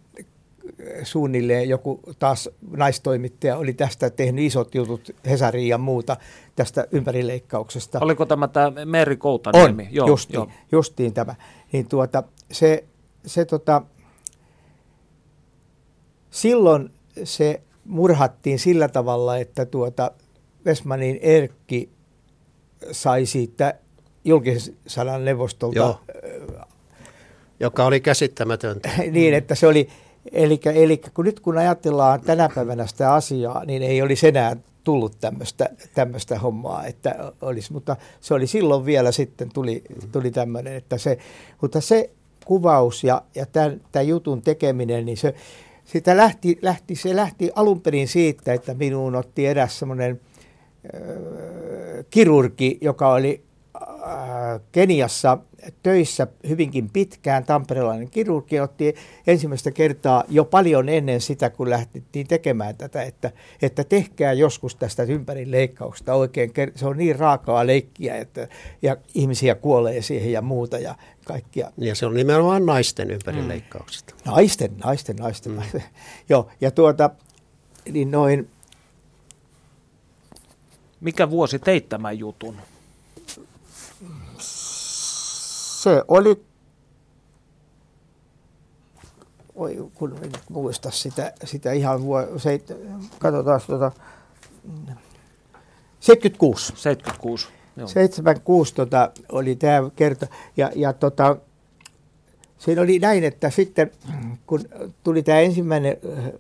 [1.02, 6.16] suunnilleen joku taas naistoimittaja oli tästä tehnyt isot jutut Hesariin ja muuta
[6.56, 7.98] tästä ympärileikkauksesta.
[8.00, 9.82] Oliko tämä tämä Meri Koutaniemi?
[9.82, 10.48] On, joo, justiin, joo.
[10.72, 11.34] justiin tämä.
[11.72, 12.84] Niin tuota, se,
[13.26, 13.82] se tota,
[16.30, 16.90] silloin
[17.24, 20.10] se murhattiin sillä tavalla, että tuota
[20.64, 21.90] Vesmanin Erkki
[22.92, 23.74] sai siitä
[24.24, 25.78] julkisen sanan neuvostolta.
[25.78, 26.00] Joo.
[27.60, 28.90] Joka oli käsittämätöntä.
[29.10, 29.88] niin, että se oli,
[30.32, 35.20] Eli, eli kun nyt kun ajatellaan tänä päivänä sitä asiaa, niin ei olisi enää tullut
[35.20, 40.98] tämmöistä, tämmöistä hommaa, että olisi, mutta se oli silloin vielä sitten tuli, tuli tämmöinen, että
[40.98, 41.18] se,
[41.60, 42.10] mutta se
[42.44, 45.34] kuvaus ja, ja tämän, tämän jutun tekeminen, niin se,
[45.84, 50.20] sitä lähti, lähti, se lähti alun perin siitä, että minuun otti eräs semmoinen
[50.94, 51.00] äh,
[52.10, 53.42] kirurgi, joka oli
[53.82, 55.38] äh, Keniassa
[55.82, 57.44] töissä hyvinkin pitkään.
[57.44, 58.94] Tamperelainen kirurgi otti
[59.26, 65.02] ensimmäistä kertaa jo paljon ennen sitä, kun lähtettiin tekemään tätä, että, että tehkää joskus tästä
[65.02, 66.52] ympärileikkauksesta oikein.
[66.74, 68.48] Se on niin raakaa leikkiä, että,
[68.82, 70.94] ja ihmisiä kuolee siihen ja muuta ja
[71.24, 71.72] kaikkia.
[71.78, 74.14] Ja se on nimenomaan naisten ympärileikkauksesta.
[74.14, 74.30] Mm.
[74.30, 75.52] Naisten, naisten, naisten.
[75.52, 75.62] Mm.
[76.28, 77.10] Joo, ja tuota,
[77.92, 78.50] niin noin...
[81.00, 82.56] Mikä vuosi teit tämän jutun?
[85.82, 86.44] Se oli,
[89.54, 92.60] oi kun en muista sitä, sitä ihan vuo, se,
[93.18, 93.92] katsotaan tuota,
[96.00, 96.72] 76.
[96.76, 97.48] 76.
[97.76, 97.88] Joo.
[97.88, 100.26] 76 tota, oli tämä kerta.
[100.56, 101.36] Ja, ja tota,
[102.58, 103.90] siinä oli näin, että sitten
[104.46, 104.60] kun
[105.04, 105.96] tuli tämä ensimmäinen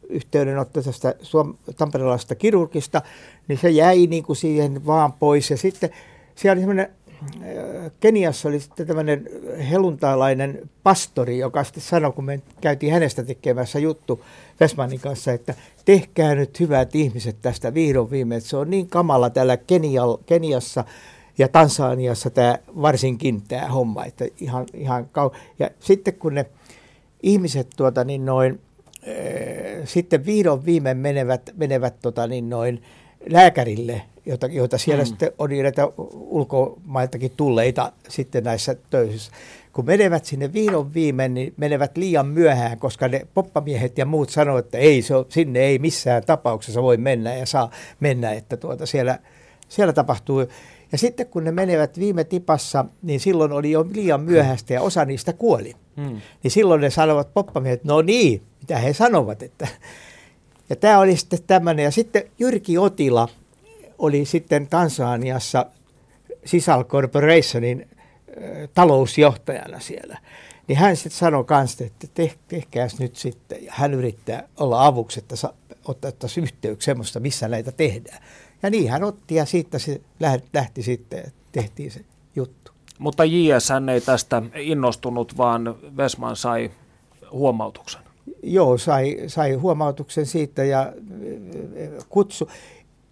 [0.08, 3.02] yhteydenotto tästä Suom- tamperelaisesta kirurgista,
[3.48, 5.50] niin se jäi niin kuin siihen vaan pois.
[5.50, 5.90] Ja sitten
[6.34, 6.97] siellä oli semmoinen
[8.00, 9.28] Keniassa oli sitten tämmöinen
[9.70, 14.24] heluntaalainen pastori, joka sitten sanoi, kun me käytiin hänestä tekemässä juttu
[14.60, 15.54] Vesmanin kanssa, että
[15.84, 18.40] tehkää nyt hyvät ihmiset tästä vihdoin viimein.
[18.40, 20.84] Se on niin kamala täällä Kenial, Keniassa
[21.38, 25.30] ja Tansaniassa tämä, varsinkin tämä homma, että ihan, ihan kau...
[25.58, 26.46] Ja sitten kun ne
[27.22, 28.60] ihmiset tuota niin noin,
[29.08, 32.82] äh, sitten vihdoin viimein menevät, menevät tota niin noin,
[33.26, 35.06] lääkärille, joita, joita siellä mm.
[35.06, 39.32] sitten oli näitä ulkomailtakin tulleita sitten näissä töissä.
[39.72, 44.64] Kun menevät sinne vihdoin viimein, niin menevät liian myöhään, koska ne poppamiehet ja muut sanoivat,
[44.64, 48.86] että ei, se on, sinne ei missään tapauksessa voi mennä ja saa mennä, että tuota
[48.86, 49.18] siellä,
[49.68, 50.44] siellä tapahtuu.
[50.92, 55.04] Ja sitten kun ne menevät viime tipassa, niin silloin oli jo liian myöhäistä ja osa
[55.04, 55.74] niistä kuoli.
[55.96, 56.20] Hmm.
[56.42, 59.42] Niin silloin ne sanovat poppamiehet, no niin, mitä he sanovat.
[59.42, 59.68] Että.
[60.70, 61.84] Ja tämä oli sitten tämmöinen.
[61.84, 63.28] Ja sitten Jyrki Otila
[63.98, 65.66] oli sitten Tansaniassa
[66.44, 67.88] Sisal Corporationin
[68.74, 70.18] talousjohtajana siellä.
[70.68, 73.64] Niin hän sitten sanoi kanssa, että te, tehkääs nyt sitten.
[73.64, 75.34] Ja hän yrittää olla avuksi, että
[75.84, 78.22] ottaisi yhteyksiä semmoista, missä näitä tehdään.
[78.62, 80.00] Ja niin hän otti ja siitä se
[80.52, 82.00] lähti sitten, tehtiin se
[82.36, 82.72] juttu.
[82.98, 86.70] Mutta JSN ei tästä innostunut, vaan Vesman sai
[87.30, 88.07] huomautuksen.
[88.42, 90.92] Joo, sai, sai huomautuksen siitä ja
[92.08, 92.50] kutsu.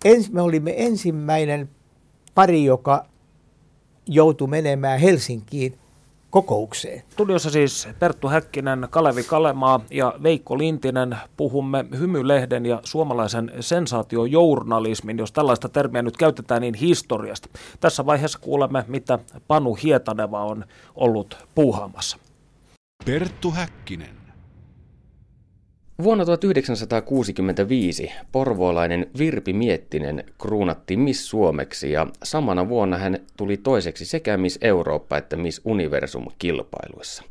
[0.04, 1.68] Ens, me olimme ensimmäinen
[2.34, 3.06] pari, joka
[4.06, 5.78] joutui menemään Helsinkiin
[6.30, 7.02] kokoukseen.
[7.12, 11.16] Studiossa siis Perttu Häkkinen, Kalevi Kalemaa ja Veikko Lintinen.
[11.36, 17.48] Puhumme hymylehden ja suomalaisen sensaatiojournalismin, jos tällaista termiä nyt käytetään, niin historiasta.
[17.80, 22.18] Tässä vaiheessa kuulemme, mitä Panu Hietaneva on ollut puuhaamassa.
[23.04, 24.25] Perttu Häkkinen.
[26.02, 34.36] Vuonna 1965 porvoolainen Virpi Miettinen kruunattiin Miss Suomeksi ja samana vuonna hän tuli toiseksi sekä
[34.36, 37.22] Miss Eurooppa että Miss Universum kilpailuissa.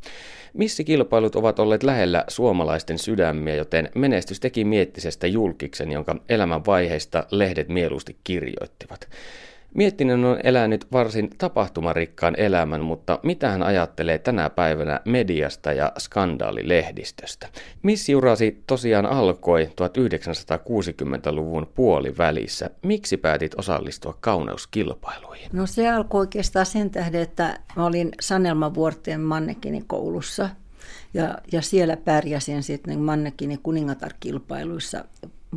[0.52, 8.16] Missikilpailut ovat olleet lähellä suomalaisten sydämiä, joten menestys teki Miettisestä julkiksen, jonka elämänvaiheista lehdet mieluusti
[8.24, 9.08] kirjoittivat.
[9.74, 17.48] Miettinen on elänyt varsin tapahtumarikkaan elämän, mutta mitä hän ajattelee tänä päivänä mediasta ja skandaalilehdistöstä?
[17.82, 22.70] Missiurasi tosiaan alkoi 1960-luvun puolivälissä.
[22.82, 25.50] Miksi päätit osallistua kauneuskilpailuihin?
[25.52, 30.48] No se alkoi oikeastaan sen tähden, että mä olin Sanelma-vuorteen Mannekinin koulussa–
[31.14, 35.04] ja, ja siellä pärjäsin sitten Mannekinin kuningatar-kilpailuissa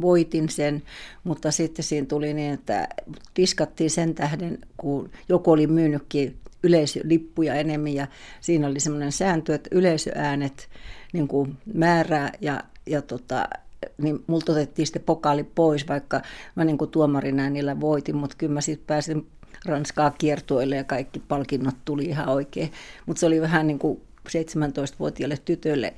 [0.02, 0.84] voitin sen,
[1.24, 2.88] mutta sitten siinä tuli niin, että
[3.36, 8.08] diskattiin sen tähden, kun joku oli myynytkin yleisölippuja enemmän ja
[8.42, 10.70] siinä oli semmoinen sääntö, että yleisöäänet
[11.14, 13.50] niin kuin määrää ja, ja tota,
[13.98, 16.22] niin multa otettiin sitten pokaali pois, vaikka
[16.56, 19.28] mä niin kuin tuomarina niillä voitin, mutta kyllä mä sitten pääsin
[19.66, 22.72] Ranskaa kiertueelle ja kaikki palkinnot tuli ihan oikein.
[23.06, 25.94] Mutta se oli vähän niin kuin 17-vuotiaalle tytölle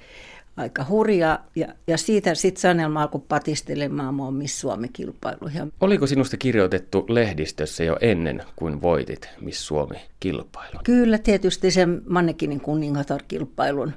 [0.58, 5.74] aika hurja ja, ja siitä sitten Sanelma alkoi patistelemaan mua Miss Suomi-kilpailuihin.
[5.82, 10.84] Oliko sinusta kirjoitettu lehdistössä jo ennen kuin voitit Miss Suomi-kilpailun?
[10.84, 13.92] Kyllä, tietysti sen Mannekinin kuningatar-kilpailun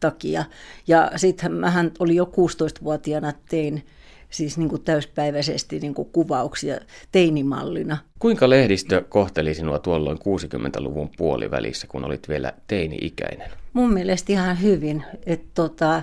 [0.00, 0.44] takia.
[0.86, 3.86] Ja sitten mähän oli jo 16-vuotiaana tein
[4.30, 6.78] siis niin kuin täyspäiväisesti niin kuin kuvauksia
[7.12, 7.96] teinimallina.
[8.18, 13.50] Kuinka lehdistö kohteli sinua tuolloin 60-luvun puolivälissä, kun olit vielä teini-ikäinen?
[13.72, 16.02] Mun mielestä ihan hyvin, että tota,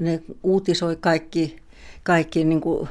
[0.00, 1.56] ne uutisoi kaikki,
[2.02, 2.88] kaikki niin kuin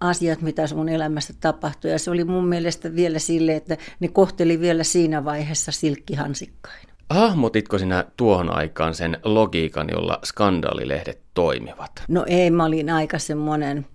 [0.00, 1.90] asiat, mitä sun elämässä tapahtui.
[1.90, 6.93] Ja se oli mun mielestä vielä sille, että ne kohteli vielä siinä vaiheessa silkkihansikkain.
[7.10, 11.90] Hahmotitko sinä tuohon aikaan sen logiikan, jolla skandaalilehdet toimivat?
[12.08, 13.86] No ei, mä olin aika semmoinen,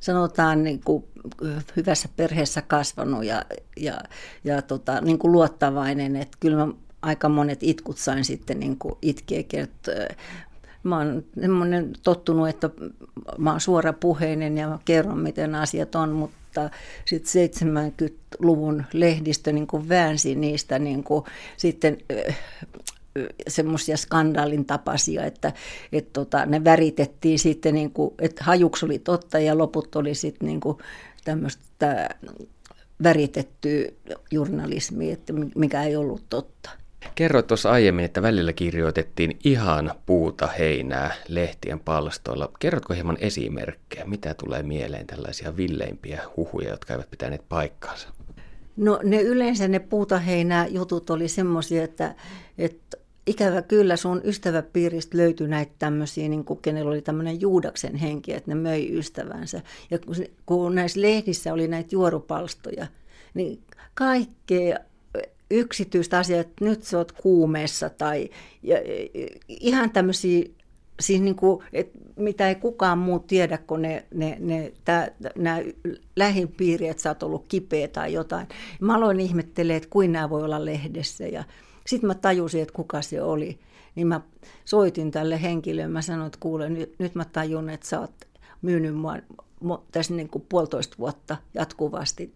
[0.00, 1.04] sanotaan niin kuin
[1.76, 3.44] hyvässä perheessä kasvanut ja,
[3.76, 3.98] ja,
[4.44, 6.72] ja tota, niin kuin luottavainen, että kyllä mä
[7.02, 9.94] aika monet itkut sain sitten niin kuin itkeä kertoa.
[10.84, 11.24] Mä oon
[12.02, 12.70] tottunut, että
[13.38, 16.70] mä oon suorapuheinen ja kerron, miten asiat on, mutta mutta
[17.04, 21.24] sitten 70-luvun lehdistö niin kuin väänsi niistä niin kuin
[21.56, 21.98] sitten
[23.48, 25.52] semmoisia skandaalin tapaisia, että,
[25.92, 30.46] että tota, ne väritettiin sitten, niin kuin, että hajuksi oli totta ja loput oli sitten
[30.46, 30.78] niin kuin
[31.24, 32.08] tämmöistä
[33.02, 33.84] väritettyä
[34.30, 36.70] journalismia, että mikä ei ollut totta.
[37.14, 42.50] Kerroit tuossa aiemmin, että välillä kirjoitettiin ihan puuta heinää lehtien palstoilla.
[42.58, 48.08] Kerrotko hieman esimerkkejä, mitä tulee mieleen tällaisia villeimpiä huhuja, jotka eivät pitäneet paikkaansa?
[48.76, 52.14] No ne yleensä ne puuta heinää jutut oli semmoisia, että,
[52.58, 58.32] että ikävä kyllä sun ystäväpiiristä löytyi näitä tämmöisiä, niin kuin kenellä oli tämmöinen Juudaksen henki,
[58.32, 59.60] että ne möi ystävänsä.
[59.90, 60.14] Ja kun,
[60.46, 62.86] kun näissä lehdissä oli näitä juorupalstoja,
[63.34, 63.60] niin
[63.94, 64.78] kaikkea
[65.50, 68.30] yksityistä asiaa, että nyt sä oot kuumeessa tai
[68.62, 68.76] ja,
[69.48, 70.44] ihan tämmöisiä,
[71.00, 74.72] siis niin kuin, että mitä ei kukaan muu tiedä, kun ne, ne, ne,
[75.36, 75.58] nämä
[76.16, 78.46] lähipiiri, että sä oot ollut kipeä tai jotain.
[78.80, 81.44] Mä aloin ihmettelemään, että kuin nämä voi olla lehdessä ja
[81.86, 83.58] sitten mä tajusin, että kuka se oli.
[83.94, 84.20] Niin mä
[84.64, 88.14] soitin tälle henkilölle, mä sanoin, että kuule, nyt, nyt mä tajun, että sä oot
[88.62, 89.16] myynyt mua
[89.92, 92.34] tässä niin kuin puolitoista vuotta jatkuvasti.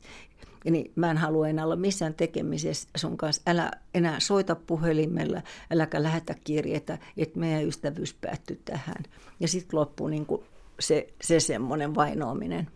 [0.71, 3.43] Niin mä en halua enää olla missään tekemisessä sun kanssa.
[3.47, 9.03] Älä enää soita puhelimella, äläkä lähetä kirjeitä, että meidän ystävyys päättyy tähän.
[9.41, 10.43] Ja sitten loppuu niin kuin
[10.81, 12.69] se, se semmoinen vainoaminen.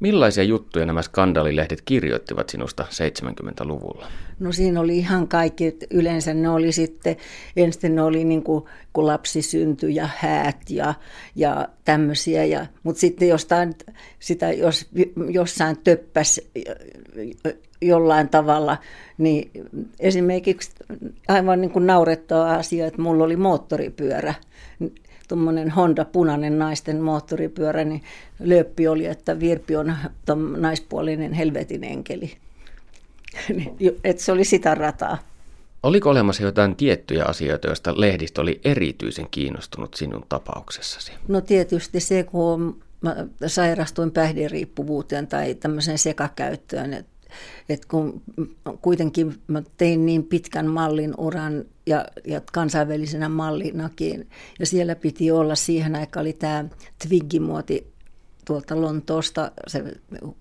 [0.00, 4.06] Millaisia juttuja nämä skandaalilehdet kirjoittivat sinusta 70-luvulla?
[4.38, 5.76] No siinä oli ihan kaikki.
[5.90, 7.16] Yleensä ne oli sitten,
[7.56, 10.94] ensin ne oli niin kuin, kun lapsi syntyi ja häät ja,
[11.36, 12.44] ja tämmöisiä.
[12.44, 13.74] Ja, mutta sitten jostain,
[14.18, 14.88] sitä, jos
[15.30, 16.40] jossain töppäs
[17.82, 18.78] jollain tavalla,
[19.18, 19.50] niin
[20.00, 20.70] esimerkiksi
[21.28, 24.34] aivan niin kuin naurettava asia, että mulla oli moottoripyörä
[25.30, 28.02] tuommoinen Honda punainen naisten moottoripyörä, niin
[28.38, 29.94] lööppi oli, että Virpi on
[30.56, 32.36] naispuolinen helvetin enkeli.
[34.04, 35.18] että se oli sitä rataa.
[35.82, 41.12] Oliko olemassa jotain tiettyjä asioita, joista lehdistö oli erityisen kiinnostunut sinun tapauksessasi?
[41.28, 43.16] No tietysti se, kun mä
[43.46, 47.04] sairastuin päihderiippuvuuteen tai tämmöiseen sekakäyttöön,
[47.68, 48.22] et kun
[48.82, 55.54] kuitenkin mä tein niin pitkän mallin uran ja, ja kansainvälisenä mallinakin, ja siellä piti olla
[55.54, 56.64] siihen aikaan oli tämä
[57.08, 57.92] Twiggy-muoti
[58.44, 59.84] tuolta Lontoosta, se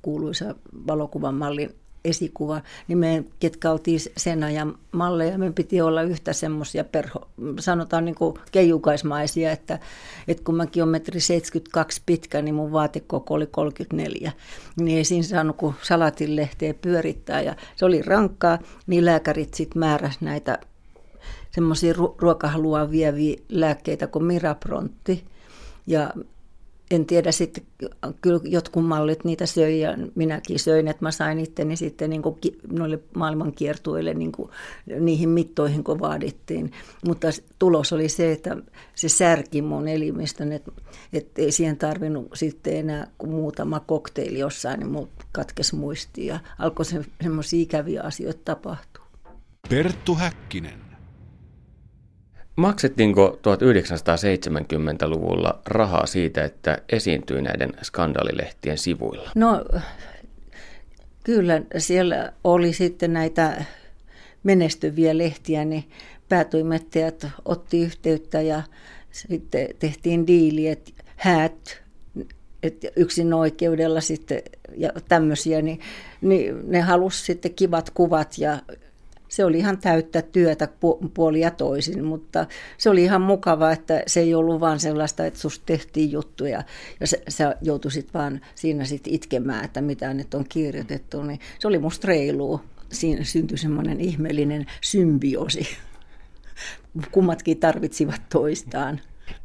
[0.01, 0.55] kuuluisa
[0.87, 6.85] valokuvan mallin esikuva, niin me, ketkä oltiin sen ajan malleja, me piti olla yhtä semmoisia,
[7.59, 9.79] sanotaan niin kuin keijukaismaisia, että,
[10.27, 14.31] että kun mäkin olen metri 72 pitkä, niin mun vaatekoko oli 34.
[14.79, 20.21] Niin ei siinä saanut kuin salatinlehteä pyörittää ja se oli rankkaa, niin lääkärit sitten määräs
[20.21, 20.59] näitä
[21.51, 25.23] semmoisia ruokahalua vieviä lääkkeitä kuin Miraprontti.
[25.87, 26.13] Ja
[26.91, 27.63] en tiedä sitten,
[28.21, 32.39] kyllä jotkut mallit niitä söi ja minäkin söin, että mä sain itteni sitten niin kuin
[32.71, 34.49] noille maailmankiertueille niin kuin
[34.99, 36.71] niihin mittoihin, kun vaadittiin.
[37.05, 37.27] Mutta
[37.59, 38.57] tulos oli se, että
[38.95, 40.71] se särki mun elimistön, että,
[41.13, 46.39] että ei siihen tarvinnut sitten enää kuin muutama kokteili jossain, niin mut katkesi muistiin ja
[46.59, 49.05] alkoi se, semmoisia ikäviä asioita tapahtua.
[49.69, 50.88] Perttu Häkkinen.
[52.59, 59.31] Maksettiinko 1970-luvulla rahaa siitä, että esiintyi näiden skandaalilehtien sivuilla?
[59.35, 59.65] No
[61.23, 63.65] kyllä siellä oli sitten näitä
[64.43, 65.83] menestyviä lehtiä, niin
[66.29, 68.63] päätoimittajat otti yhteyttä ja
[69.11, 71.81] sitten tehtiin diili, että häät
[72.63, 74.41] että yksin oikeudella sitten
[74.77, 75.79] ja tämmöisiä, niin,
[76.21, 78.59] niin ne halusi sitten kivat kuvat ja
[79.29, 80.67] se oli ihan täyttä työtä
[81.13, 82.45] puoli ja toisin, mutta
[82.77, 86.63] se oli ihan mukava, että se ei ollut vaan sellaista, että susta tehtiin juttuja
[86.99, 91.79] ja sä joutuisit vaan siinä sitten itkemään, että mitä nyt on kirjoitettu, niin se oli
[91.79, 92.63] musta reilua.
[92.91, 95.67] Siinä syntyi semmoinen ihmeellinen symbioosi.
[97.11, 99.01] Kummatkin tarvitsivat toistaan.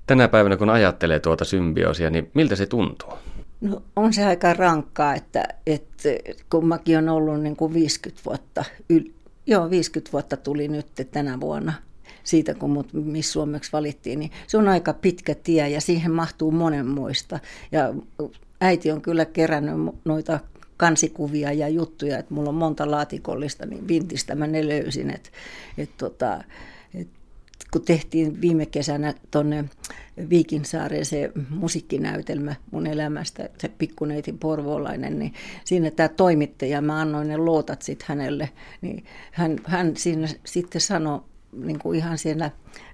[0.06, 3.12] Tänä päivänä, kun ajattelee tuota symbioosia, niin miltä se tuntuu?
[3.60, 6.08] No, on se aika rankkaa, että, että
[6.50, 9.13] kun mäkin olen ollut niin kuin 50 vuotta yl-
[9.46, 11.72] Joo, 50 vuotta tuli nyt tänä vuonna
[12.24, 16.50] siitä, kun mut Miss Suomeksi valittiin, niin se on aika pitkä tie ja siihen mahtuu
[16.50, 17.38] monenmoista.
[17.72, 17.94] Ja
[18.61, 20.40] äiti on kyllä kerännyt noita
[20.76, 25.30] kansikuvia ja juttuja, että mulla on monta laatikollista, niin vintistä mä ne löysin, että,
[25.78, 26.44] että tota,
[27.74, 29.64] kun tehtiin viime kesänä tuonne
[30.30, 35.32] Viikinsaareen se musiikkinäytelmä mun elämästä, se pikkuneitin porvoolainen, niin
[35.64, 41.20] siinä tämä toimittaja, mä annoin ne luotat sitten hänelle, niin hän, hän siinä sitten sanoi
[41.52, 42.50] niin kuin ihan siellä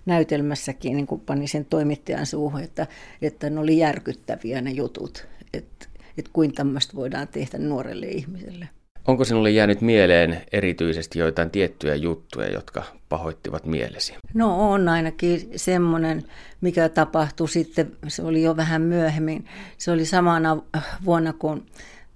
[0.07, 2.87] näytelmässäkin niin kuin pani sen toimittajan suuhun, että,
[3.23, 5.87] että ne oli järkyttäviä ne jutut, että,
[6.19, 8.69] että kuinka tämmöistä voidaan tehdä nuorelle ihmiselle.
[9.07, 14.15] Onko sinulle jäänyt mieleen erityisesti joitain tiettyjä juttuja, jotka pahoittivat mielesi?
[14.35, 16.25] No on ainakin semmoinen,
[16.61, 19.45] mikä tapahtui sitten, se oli jo vähän myöhemmin.
[19.79, 20.57] Se oli samana
[21.05, 21.67] vuonna, kun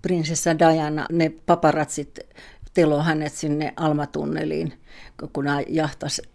[0.02, 2.20] prinsessa Diana, ne paparatsit
[2.74, 4.72] telo hänet sinne Almatunneliin,
[5.32, 5.64] kun hän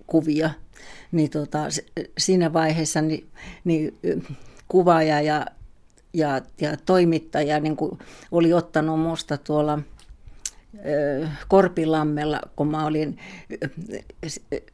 [0.07, 0.49] kuvia.
[1.11, 1.59] Niin tota,
[2.17, 3.27] siinä vaiheessa niin,
[3.63, 3.97] niin
[4.67, 5.45] kuvaaja ja,
[6.13, 7.77] ja, ja toimittaja niin
[8.31, 9.79] oli ottanut musta tuolla–
[11.47, 13.17] Korpilammella, kun mä olin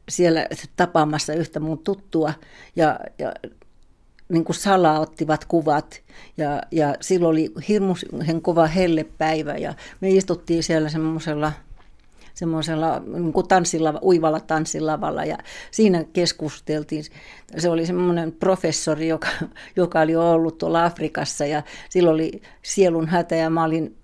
[0.08, 2.32] siellä tapaamassa yhtä mun tuttua
[2.76, 3.32] ja, ja
[4.28, 6.02] niin kuin salaa ottivat kuvat
[6.36, 11.52] ja, ja silloin oli hirmuisen kova hellepäivä ja me istuttiin siellä semmoisella
[12.34, 15.38] semmoisella niin kuin tanssilla, uivalla tanssilavalla ja
[15.70, 17.04] siinä keskusteltiin.
[17.58, 19.28] Se oli semmoinen professori, joka,
[19.76, 23.96] joka oli ollut tuolla Afrikassa ja silloin oli sielun hätä ja mä olin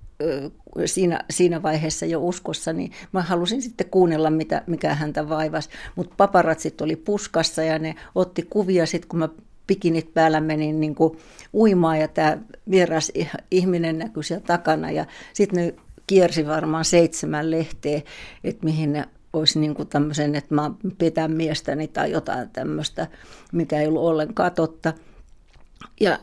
[0.86, 5.68] siinä, siinä vaiheessa jo uskossa, niin mä halusin sitten kuunnella, mitä, mikä häntä vaivasi.
[5.96, 9.28] Mutta paparatsit oli puskassa ja ne otti kuvia sitten, kun mä
[9.66, 11.18] pikinit päällä menin niin kuin
[11.54, 12.38] uimaan ja tämä
[12.70, 13.12] vieras
[13.50, 15.74] ihminen näkyi siellä takana ja sitten ne
[16.06, 18.00] kiersi varmaan seitsemän lehteä,
[18.44, 23.06] että mihin ne olisi niin kuin tämmöisen, että mä petän miestäni tai jotain tämmöistä,
[23.52, 24.92] mikä ei ollut ollenkaan totta.
[26.00, 26.18] Ja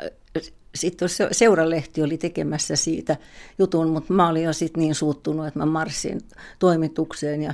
[0.76, 3.18] sitten seuralehti oli tekemässä siitä
[3.60, 6.22] jutun, mutta mä olin jo sitten niin suuttunut, että mä marssin
[6.60, 7.54] toimitukseen ja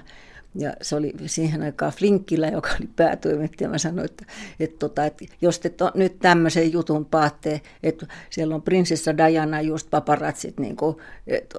[0.57, 3.70] ja se oli siihen aikaan Flinkkillä, joka oli päätoimittaja.
[3.70, 4.26] Mä sanoin, että,
[4.59, 9.61] että, tota, että jos te to, nyt tämmöisen jutun paatte, että siellä on prinsessa Diana
[9.61, 10.97] just paparatsit niin kuin,
[11.28, 11.55] et,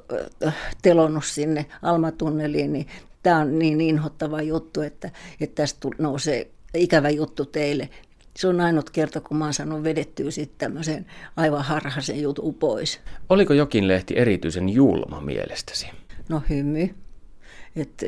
[0.83, 2.87] telonnut sinne Almatunneliin, niin
[3.23, 7.89] tämä on niin inhottava juttu, että, että tästä nousee ikävä juttu teille.
[8.37, 11.07] Se on ainut kerta, kun mä oon saanut vedettyä sitten tämmöisen
[11.37, 13.01] aivan harhaisen jutun pois.
[13.29, 15.87] Oliko jokin lehti erityisen julma mielestäsi?
[16.29, 16.89] No hymy.
[17.77, 18.07] Että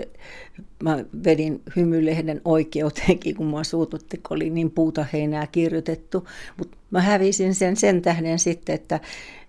[0.83, 6.29] mä vedin hymylehden oikeuteenkin, kun mua suututti, kun oli niin puuta heinää kirjoitettu.
[6.57, 9.01] Mutta mä hävisin sen sen tähden sitten, että,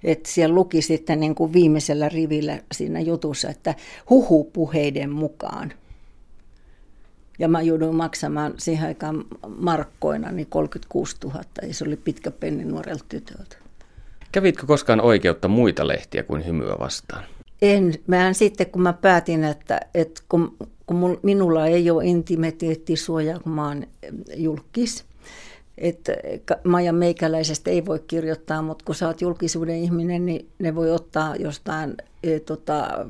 [0.03, 3.75] että siellä luki sitten niin kuin viimeisellä rivillä siinä jutussa, että
[4.09, 5.73] huhupuheiden mukaan.
[7.40, 9.26] Ja mä jouduin maksamaan siihen aikaan
[9.58, 13.58] markkoina niin 36 000, ja se oli pitkä penni nuorelta tytöltä.
[14.32, 17.24] Kävitkö koskaan oikeutta muita lehtiä kuin hymyä vastaan?
[17.62, 17.94] En.
[18.08, 23.52] Mä en sitten, kun mä päätin, että, että kun, kun minulla ei ole intimiteettisuojaa, kun
[23.52, 23.88] mä oon
[24.36, 25.06] julkis,
[25.78, 26.14] että
[26.64, 31.36] Maija Meikäläisestä ei voi kirjoittaa, mutta kun sä oot julkisuuden ihminen, niin ne voi ottaa
[31.36, 33.06] jostain e, tota,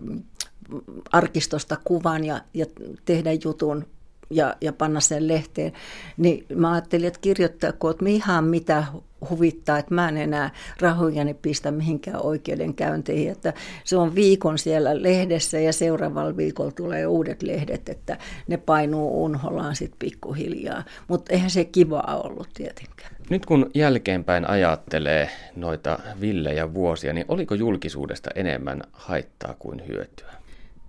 [1.12, 2.66] arkistosta kuvan ja, ja
[3.06, 3.86] tehdä jutun
[4.30, 5.74] ja, ja panna sen lehteen.
[6.18, 8.84] Niin mä ajattelin, että kirjoittaako ihan mitä
[9.30, 13.32] huvittaa, että mä en enää rahojani pistä mihinkään oikeudenkäynteihin.
[13.32, 13.54] Että
[13.84, 18.18] se on viikon siellä lehdessä ja seuraavalla viikolla tulee uudet lehdet, että
[18.48, 20.84] ne painuu unholaan sitten pikkuhiljaa.
[21.08, 23.16] Mutta eihän se kivaa ollut tietenkään.
[23.30, 30.34] Nyt kun jälkeenpäin ajattelee noita villejä vuosia, niin oliko julkisuudesta enemmän haittaa kuin hyötyä?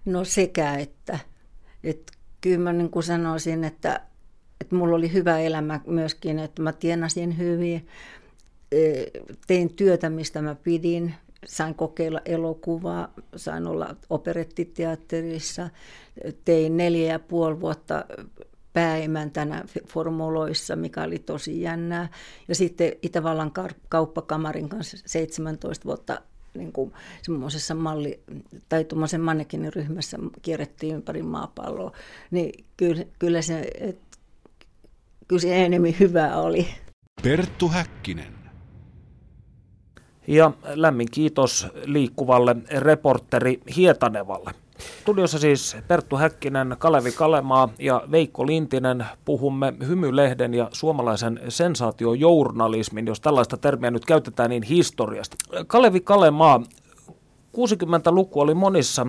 [0.05, 1.19] No sekä että.
[1.85, 4.01] että kyllä mä niin kuin sanoisin, että,
[4.61, 7.87] että mulla oli hyvä elämä myöskin, että mä tienasin hyvin,
[9.47, 11.15] tein työtä, mistä mä pidin,
[11.47, 15.71] sain kokeilla elokuvaa, sain olla operettiteatterissa,
[16.45, 18.05] tein neljä ja puoli vuotta
[18.73, 22.09] pääemäntänä formuloissa, mikä oli tosi jännää.
[22.49, 23.53] Ja sitten Itävallan
[23.89, 26.23] kauppakamarin kanssa 17 vuotta
[26.55, 26.93] niin kuin
[27.23, 28.21] semmoisessa malli-
[28.69, 29.21] tai tuommoisen
[29.75, 31.93] ryhmässä kierrettiin ympäri maapalloa,
[32.31, 33.99] niin kyllä, kyllä, se, et,
[35.29, 36.67] kyllä se enemmän hyvää oli.
[37.23, 38.41] Perttu Häkkinen.
[40.27, 44.51] Ja lämmin kiitos liikkuvalle reporteri Hietanevalle.
[45.01, 49.07] Studiossa siis Perttu Häkkinen, Kalevi Kalemaa ja Veikko Lintinen.
[49.25, 55.37] Puhumme hymylehden ja suomalaisen sensaatiojournalismin, jos tällaista termiä nyt käytetään, niin historiasta.
[55.67, 56.63] Kalevi Kalemaa,
[57.57, 59.07] 60-luku oli monissa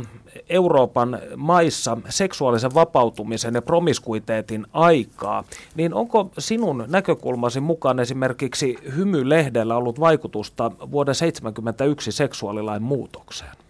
[0.49, 5.43] Euroopan maissa seksuaalisen vapautumisen ja promiskuiteetin aikaa,
[5.75, 13.60] niin onko sinun näkökulmasi mukaan esimerkiksi hymylehdellä ollut vaikutusta vuoden 1971 seksuaalilain muutokseen?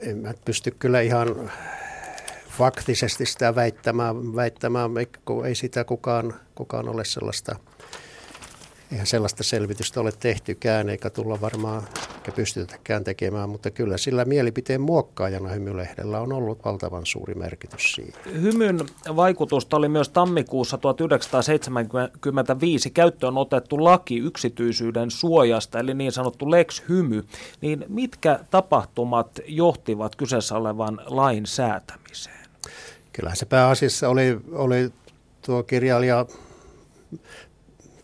[0.00, 1.50] En mä pysty kyllä ihan
[2.58, 4.90] faktisesti sitä väittämään, väittämään
[5.44, 7.56] ei sitä kukaan, kukaan ole sellaista–
[8.92, 11.82] eihän sellaista selvitystä ole tehtykään, eikä tulla varmaan,
[12.16, 18.42] eikä pystytäkään tekemään, mutta kyllä sillä mielipiteen muokkaajana hymylehdellä on ollut valtavan suuri merkitys siihen.
[18.42, 18.80] Hymyn
[19.16, 27.24] vaikutusta oli myös tammikuussa 1975 käyttöön otettu laki yksityisyyden suojasta, eli niin sanottu Lex Hymy.
[27.60, 32.46] Niin mitkä tapahtumat johtivat kyseessä olevan lain säätämiseen?
[33.12, 34.92] Kyllähän se pääasiassa oli, oli
[35.46, 36.26] tuo kirjailija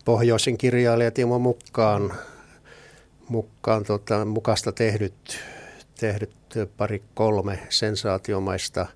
[0.05, 2.13] pohjoisen kirjailija Timo Mukkaan,
[3.29, 5.39] Mukkaan tota, mukasta tehnyt,
[6.01, 6.31] tehnyt
[6.77, 8.87] pari kolme sensaatiomaista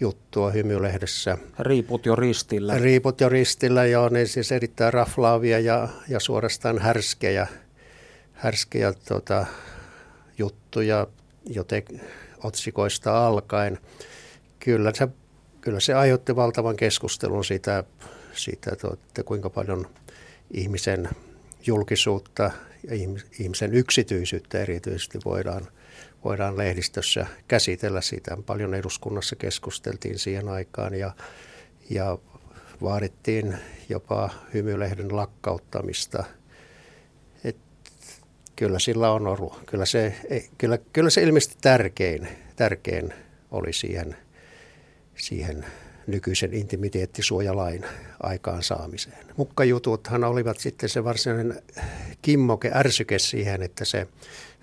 [0.00, 1.38] juttua hymylehdessä.
[1.58, 2.78] Riiput jo ristillä.
[2.78, 7.46] Riiput jo ristillä, joo, ne siis erittäin raflaavia ja, ja suorastaan härskejä,
[8.32, 9.46] härskejä tota,
[10.38, 11.06] juttuja
[11.46, 11.82] joten
[12.44, 13.78] otsikoista alkaen.
[14.58, 15.08] Kyllä se,
[15.60, 17.84] kyllä se aiheutti valtavan keskustelun siitä,
[18.32, 19.86] siitä että kuinka paljon–
[20.50, 21.08] ihmisen
[21.66, 22.50] julkisuutta
[22.90, 22.94] ja
[23.38, 25.66] ihmisen yksityisyyttä erityisesti voidaan,
[26.24, 28.00] voidaan lehdistössä käsitellä.
[28.00, 31.14] Siitä paljon eduskunnassa keskusteltiin siihen aikaan ja,
[31.90, 32.18] ja
[32.82, 33.56] vaadittiin
[33.88, 36.24] jopa hymylehden lakkauttamista.
[37.44, 37.56] Et
[38.56, 39.60] kyllä sillä on ollut.
[39.66, 40.14] Kyllä se,
[40.58, 43.14] kyllä, kyllä se ilmeisesti tärkein, tärkein
[43.50, 44.16] oli siihen,
[45.16, 45.64] siihen
[46.06, 47.84] nykyisen intimiteettisuojalain
[48.22, 49.26] aikaansaamiseen.
[49.36, 51.62] Mukkajututhan olivat sitten se varsinainen
[52.22, 54.06] kimmoke, ärsyke siihen, että se,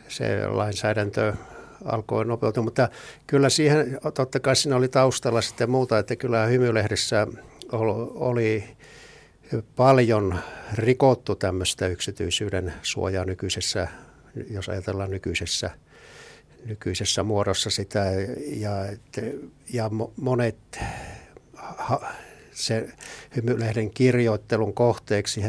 [0.08, 1.34] se lainsäädäntö
[1.86, 2.89] alkoi nopeutua, mutta
[3.28, 7.28] kyllä siihen, totta kai siinä oli taustalla sitten muuta, että kyllä hymylehdessä
[8.16, 8.64] oli
[9.76, 10.39] paljon
[10.74, 13.88] rikottu tämmöistä yksityisyyden suojaa nykyisessä,
[14.50, 15.70] jos ajatellaan nykyisessä,
[16.66, 18.06] nykyisessä muodossa sitä,
[18.48, 18.72] ja,
[19.74, 20.80] ja monet
[22.51, 22.89] se
[23.36, 25.41] hymylehden kirjoittelun kohteeksi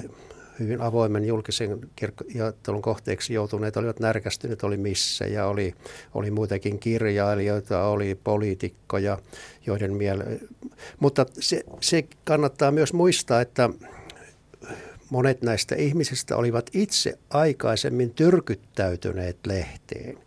[0.58, 5.74] hyvin avoimen julkisen kirjoittelun kohteeksi joutuneet olivat närkästyneet, oli missä ja oli,
[6.14, 9.18] oli muitakin kirjailijoita, oli poliitikkoja,
[9.66, 10.40] joiden miele...
[11.00, 13.70] Mutta se, se kannattaa myös muistaa, että
[15.10, 20.18] monet näistä ihmisistä olivat itse aikaisemmin tyrkyttäytyneet lehteen.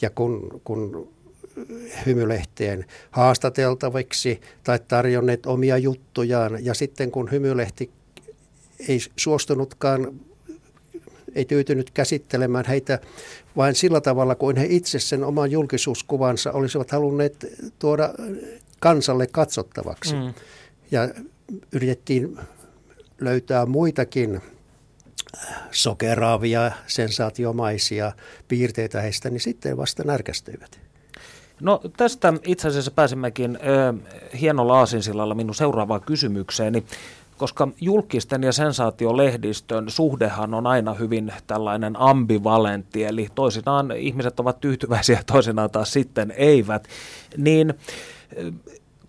[0.00, 1.08] Ja kun, kun
[2.06, 6.64] hymylehteen haastateltaviksi tai tarjonneet omia juttujaan.
[6.64, 7.90] Ja sitten kun hymylehti
[8.88, 10.20] ei suostunutkaan,
[11.34, 12.98] ei tyytynyt käsittelemään heitä
[13.56, 17.46] vain sillä tavalla kuin he itse sen oman julkisuuskuvansa olisivat halunneet
[17.78, 18.14] tuoda
[18.80, 20.14] kansalle katsottavaksi.
[20.14, 20.34] Mm.
[20.90, 21.08] Ja
[21.72, 22.38] yritettiin
[23.20, 24.40] löytää muitakin
[25.70, 28.12] sokeraavia, sensaatiomaisia
[28.48, 30.91] piirteitä heistä, niin sitten vasta närkästyivät.
[31.62, 33.94] No tästä itse asiassa pääsimmekin ö,
[34.40, 36.84] hienolla aasinsillalla minun seuraavaan kysymykseeni
[37.38, 45.22] koska julkisten ja sensaatiolehdistön suhdehan on aina hyvin tällainen ambivalentti, eli toisinaan ihmiset ovat tyytyväisiä,
[45.32, 46.88] toisinaan taas sitten eivät,
[47.36, 47.74] niin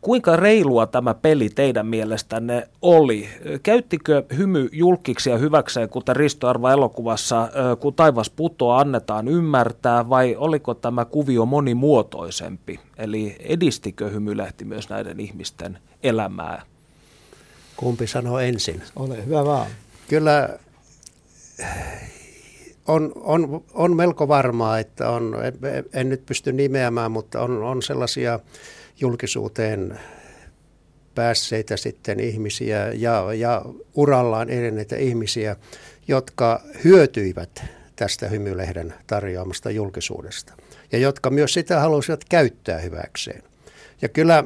[0.04, 3.30] Kuinka reilua tämä peli teidän mielestänne oli?
[3.64, 7.50] Käyttikö hymy julkiksi ja hyväkseen, kuten Risto Arva elokuvassa,
[7.80, 12.80] kun taivas putoaa, annetaan ymmärtää, vai oliko tämä kuvio monimuotoisempi?
[12.98, 16.62] Eli edistikö hymylehti myös näiden ihmisten elämää?
[17.78, 18.82] Kumpi sanoo ensin?
[18.96, 19.68] Ole hyvä vaan.
[20.08, 20.50] Kyllä
[22.88, 25.54] on, on, on melko varmaa, että on, en,
[25.94, 28.40] en nyt pysty nimeämään, mutta on, on sellaisia
[29.00, 30.00] julkisuuteen
[31.16, 33.66] päässeitä sitten ihmisiä ja, ja
[33.96, 35.56] urallaan edenneitä ihmisiä,
[36.08, 37.64] jotka hyötyivät
[37.96, 40.54] tästä hymylehden tarjoamasta julkisuudesta
[40.92, 43.44] ja jotka myös sitä halusivat käyttää hyväkseen.
[44.02, 44.44] Ja kyllä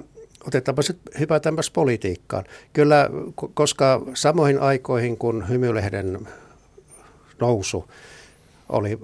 [0.47, 2.45] otetaanpa sitten hypätäänpäs politiikkaan.
[2.73, 3.09] Kyllä,
[3.53, 6.27] koska samoihin aikoihin, kun hymylehden
[7.39, 7.91] nousu
[8.69, 8.99] oli,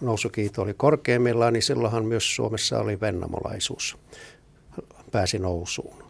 [0.00, 3.98] nousukiito oli korkeimmillaan, niin silloinhan myös Suomessa oli vennamolaisuus
[5.10, 6.02] pääsi nousuun.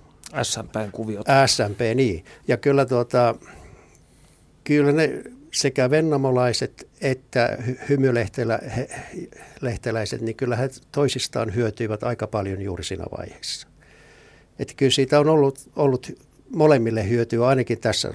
[0.42, 1.26] SMPn kuviot.
[1.46, 2.24] SMP, niin.
[2.48, 3.34] Ja kyllä, tuota,
[4.64, 5.22] kyllä ne
[5.52, 13.68] sekä vennamolaiset että hymylehteläiset, niin kyllä he toisistaan hyötyivät aika paljon juuri siinä vaiheessa.
[14.58, 16.12] Että kyllä siitä on ollut, ollut
[16.50, 18.12] molemmille hyötyä ainakin tässä,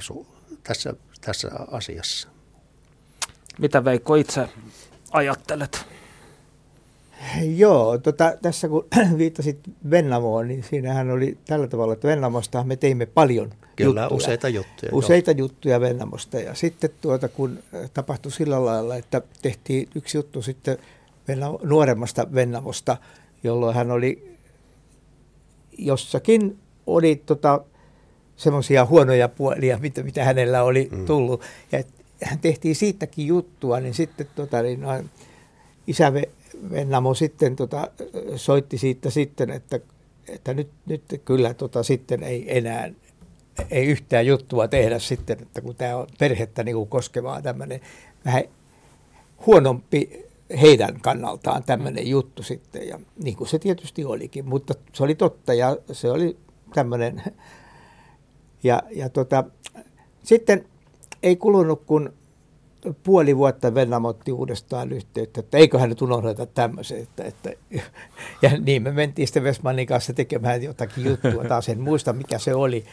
[0.63, 2.27] tässä, tässä asiassa.
[3.59, 4.49] Mitä Veikko itse
[5.11, 5.94] ajattelet?
[7.55, 8.85] Joo, tota, tässä kun
[9.17, 9.59] viittasit
[9.89, 14.17] Vennamoon, niin siinähän oli tällä tavalla, että Vennamosta me teimme paljon Kyllä, juttuja.
[14.17, 14.91] useita juttuja.
[14.91, 15.37] Useita joo.
[15.37, 16.39] juttuja Vennamosta.
[16.39, 17.59] Ja sitten tuota, kun
[17.93, 20.77] tapahtui sillä lailla, että tehtiin yksi juttu sitten
[21.27, 22.97] Venna, nuoremmasta Vennamosta,
[23.43, 24.35] jolloin hän oli
[25.77, 26.57] jossakin
[26.87, 27.61] oli tota,
[28.35, 31.05] semmoisia huonoja puolia, mitä, mitä hänellä oli mm.
[31.05, 31.41] tullut.
[31.71, 31.83] Ja
[32.23, 35.09] hän tehtiin siitäkin juttua, niin sitten tota, niin, noin,
[35.87, 36.13] isä
[36.71, 37.87] Vennamo sitten tota,
[38.35, 39.79] soitti siitä sitten, että,
[40.27, 42.89] että nyt, nyt kyllä tota, sitten ei enää
[43.71, 47.81] ei yhtään juttua tehdä sitten, että kun tämä on perhettä niin kuin koskevaa tämmöinen
[48.25, 48.43] vähän
[49.45, 50.25] huonompi
[50.61, 52.87] heidän kannaltaan tämmöinen juttu sitten.
[52.87, 56.37] Ja niin kuin se tietysti olikin, mutta se oli totta ja se oli
[56.73, 57.23] tämmöinen.
[58.63, 59.43] Ja, ja tota,
[60.23, 60.65] sitten
[61.23, 62.09] ei kulunut kuin
[63.03, 66.99] puoli vuotta Vennam otti uudestaan yhteyttä, että eiköhän nyt unohdeta tämmöisen.
[66.99, 67.51] Että, että,
[68.41, 72.55] ja niin me mentiin sitten Westmanin kanssa tekemään jotakin juttua, taas en muista mikä se
[72.55, 72.85] oli.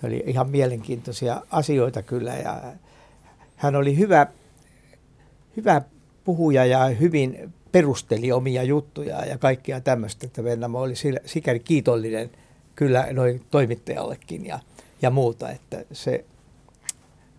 [0.00, 2.62] Se oli ihan mielenkiintoisia asioita kyllä ja
[3.56, 4.26] hän oli hyvä,
[5.56, 5.82] hyvä
[6.24, 12.30] puhuja ja hyvin perusteli omia juttuja ja kaikkia tämmöistä, että Vennamo oli sikäli kiitollinen
[12.76, 14.58] kyllä noin toimittajallekin ja,
[15.02, 16.24] ja muuta, että se,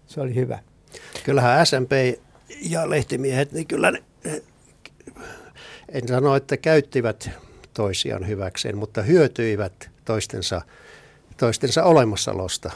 [0.08, 0.60] se oli hyvä.
[1.24, 1.92] Kyllähän SMP
[2.62, 4.04] ja lehtimiehet, niin kyllä ne,
[5.90, 7.30] en sano, että käyttivät
[7.74, 10.62] toisiaan hyväkseen, mutta hyötyivät toistensa,
[11.38, 12.72] toistensa olemassaolosta.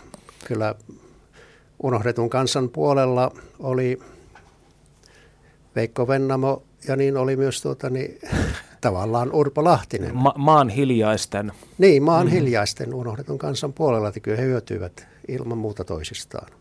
[0.47, 0.75] Kyllä
[1.83, 3.99] unohdetun kansan puolella oli
[5.75, 8.19] Veikko Vennamo ja niin oli myös tuota, niin,
[8.81, 10.15] tavallaan Urpo Lahtinen.
[10.15, 11.51] Ma- maan hiljaisten.
[11.77, 12.31] Niin, maan mm.
[12.31, 16.51] hiljaisten unohdetun kansan puolella, että kyllä he hyötyivät ilman muuta toisistaan.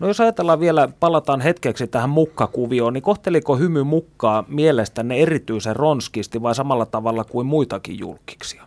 [0.00, 6.42] No jos ajatellaan vielä, palataan hetkeksi tähän mukkakuvioon, niin kohteliko hymy mukkaa mielestänne erityisen ronskisti
[6.42, 8.66] vai samalla tavalla kuin muitakin julkiksia?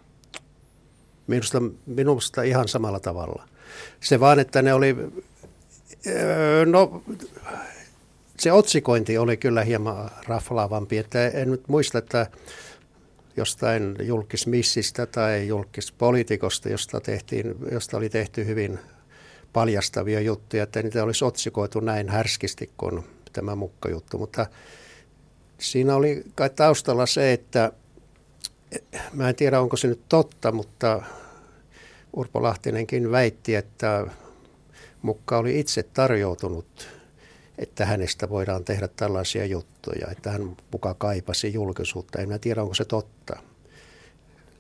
[1.28, 3.44] Minusta, minusta ihan samalla tavalla.
[4.00, 4.96] Se vaan, että ne oli,
[6.66, 7.04] no
[8.40, 12.28] se otsikointi oli kyllä hieman raflaavampi, että en nyt muista, että
[13.38, 18.80] jostain julkismissistä tai julkispoliitikosta, josta, tehtiin, josta oli tehty hyvin
[19.54, 24.18] paljastavia juttuja, että niitä olisi otsikoitu näin härskisti kuin tämä mukkajuttu.
[24.18, 24.46] Mutta
[25.58, 27.72] siinä oli kai taustalla se, että
[29.14, 31.02] mä en tiedä onko se nyt totta, mutta
[32.14, 34.08] Urpo Lahtinenkin väitti, että
[35.02, 36.88] mukka oli itse tarjoutunut,
[37.58, 42.20] että hänestä voidaan tehdä tällaisia juttuja, että hän muka kaipasi julkisuutta.
[42.22, 43.40] En tiedä, onko se totta.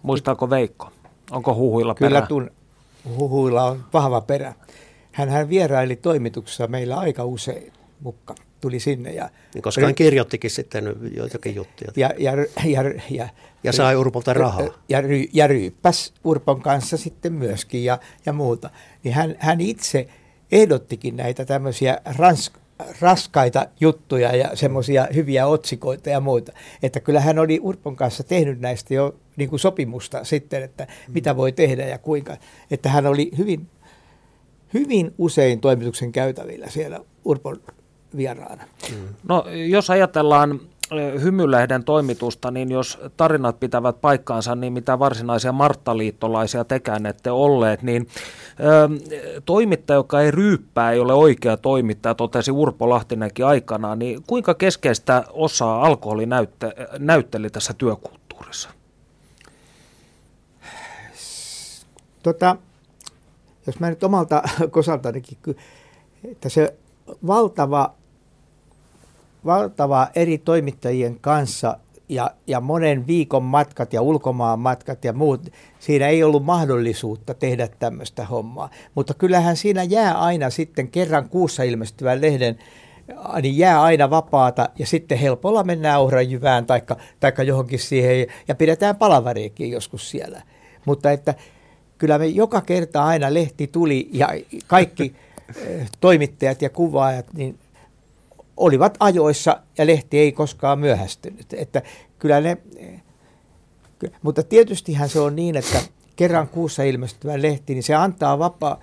[0.01, 0.91] Muistaako Veikko?
[1.31, 2.09] Onko huhuilla perä?
[2.09, 2.51] Kyllä tun,
[3.17, 4.53] huhuilla on vahva perä.
[5.13, 9.13] Hän, hän vieraili toimituksessa meillä aika usein, mukka tuli sinne.
[9.13, 11.91] Ja, niin koska hän kirjoittikin sitten joitakin juttuja.
[11.95, 12.31] Ja, ja,
[12.65, 13.29] ja, ja,
[13.63, 14.67] ja sai Urpolta rahaa.
[14.89, 18.69] Ja, ry, ja ryyppäs Urpon kanssa sitten myöskin ja, ja muuta.
[19.03, 20.07] Niin hän, hän itse
[20.51, 22.53] ehdottikin näitä tämmöisiä ransk,
[23.01, 26.51] raskaita juttuja ja semmoisia hyviä otsikoita ja muuta.
[26.83, 31.37] Että kyllä hän oli Urpon kanssa tehnyt näistä jo niin kuin sopimusta sitten, että mitä
[31.37, 32.37] voi tehdä ja kuinka.
[32.71, 33.67] Että hän oli hyvin,
[34.73, 37.61] hyvin usein toimituksen käytävillä siellä Urpon
[38.17, 38.63] vieraana.
[38.91, 39.07] Mm.
[39.27, 40.59] No jos ajatellaan
[41.23, 48.07] hymylehden toimitusta, niin jos tarinat pitävät paikkaansa, niin mitä varsinaisia marttaliittolaisia tekään ette olleet, niin
[48.59, 48.89] ö,
[49.45, 55.23] toimittaja, joka ei ryyppää, ei ole oikea toimittaja, totesi Urpo Lahtinenkin aikanaan, niin kuinka keskeistä
[55.29, 58.69] osaa alkoholi näytte, näytteli tässä työkulttuurissa?
[62.23, 62.55] Tota,
[63.67, 65.37] jos mä nyt omalta kosaltanikin,
[66.31, 66.75] että se
[67.27, 67.93] valtava
[69.45, 71.77] valtava eri toimittajien kanssa
[72.09, 75.49] ja, ja monen viikon matkat ja ulkomaan matkat ja muut,
[75.79, 78.69] siinä ei ollut mahdollisuutta tehdä tämmöistä hommaa.
[78.95, 82.59] Mutta kyllähän siinä jää aina sitten kerran kuussa ilmestyvän lehden,
[83.41, 86.81] niin jää aina vapaata ja sitten helpolla mennään ohrajyvään tai
[87.19, 90.41] taikka johonkin siihen ja pidetään palavariikin joskus siellä.
[90.85, 91.35] Mutta että
[92.03, 94.29] kyllä me joka kerta aina lehti tuli ja
[94.67, 95.15] kaikki
[95.67, 97.59] eh, toimittajat ja kuvaajat, niin
[98.57, 101.53] olivat ajoissa ja lehti ei koskaan myöhästynyt.
[101.53, 101.81] Että
[102.19, 102.57] kyllä ne,
[104.21, 105.81] mutta tietystihän se on niin, että
[106.15, 108.79] kerran kuussa ilmestyvä lehti, niin se antaa vapa,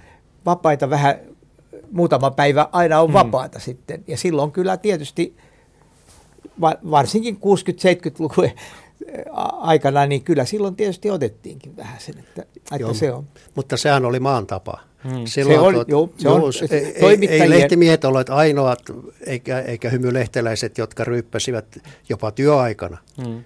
[0.47, 1.15] vapaita vähän,
[1.93, 3.15] muutama päivä aina on hmm.
[3.15, 3.65] vapaata hmm.
[3.65, 4.05] sitten.
[4.07, 5.37] Ja silloin kyllä tietysti,
[6.91, 8.55] varsinkin 60-70-lukujen
[9.61, 13.29] aikana, niin kyllä silloin tietysti otettiinkin vähän sen, että, että Joo, se on.
[13.55, 14.81] Mutta sehän oli maan tapa.
[15.05, 15.27] Hmm.
[15.27, 17.43] Silloin se on, tuot, joo, se on, ei, toimittajien...
[17.43, 18.83] ei lehtimiehet olleet ainoat,
[19.27, 21.79] eikä, eikä hymylehteläiset, jotka ryyppäsivät
[22.09, 22.99] jopa työaikana.
[23.25, 23.45] Hmm.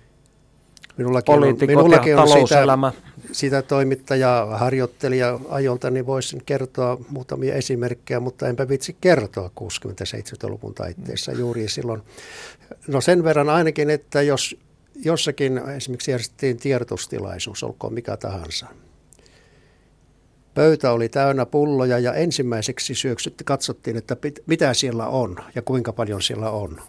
[0.97, 2.93] Minullakin on, minullakin on sitä,
[3.33, 11.33] sitä toimittajaa, harjoittelija ajolta, niin voisin kertoa muutamia esimerkkejä, mutta enpä vitsi kertoa 60-70-luvun taitteessa
[11.33, 11.41] hmm.
[11.41, 12.03] juuri silloin.
[12.89, 14.57] No sen verran ainakin, että jos
[14.95, 18.67] jossakin esimerkiksi järjestettiin tiedotustilaisuus, olkoon mikä tahansa.
[20.55, 25.93] Pöytä oli täynnä pulloja ja ensimmäiseksi syöksytti katsottiin, että pit, mitä siellä on ja kuinka
[25.93, 26.81] paljon siellä on.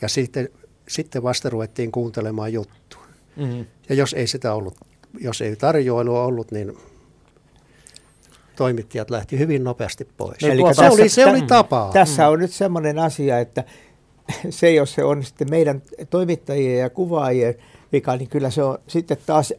[0.00, 0.48] Ja sitten,
[0.88, 3.06] sitten vasta ruvettiin kuuntelemaan juttua.
[3.36, 3.66] Mm-hmm.
[3.88, 4.76] Ja jos ei sitä ollut,
[5.20, 6.78] jos ei tarjoilua ollut, niin
[8.56, 10.42] toimittajat lähti hyvin nopeasti pois.
[10.42, 11.90] Eli se, tässä, oli, se oli tapa.
[11.92, 13.64] Tässä on nyt semmoinen asia, että
[14.50, 17.54] se, jos se on sitten meidän toimittajien ja kuvaajien
[17.92, 19.54] vika, niin kyllä se on sitten taas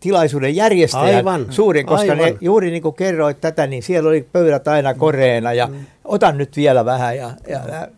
[0.00, 2.18] tilaisuuden järjestäjän aivan, suurin, koska aivan.
[2.18, 5.84] ne, juuri niin kuin kerroit tätä, niin siellä oli pöydät aina koreena ja mm.
[6.04, 7.60] otan nyt vielä vähän ja, ja,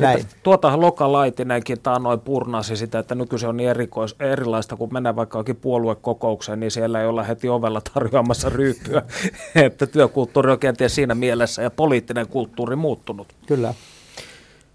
[0.00, 0.24] näin.
[0.42, 5.38] Tuota Loka Laitinenkin taannoin purnasi sitä, että nykyisin on niin erikois, erilaista, kun menee vaikka
[5.38, 9.02] jokin puoluekokoukseen, niin siellä ei olla heti ovella tarjoamassa ryyppyä,
[9.66, 13.28] että työkulttuuri on kenties siinä mielessä ja poliittinen kulttuuri muuttunut.
[13.46, 13.74] Kyllä.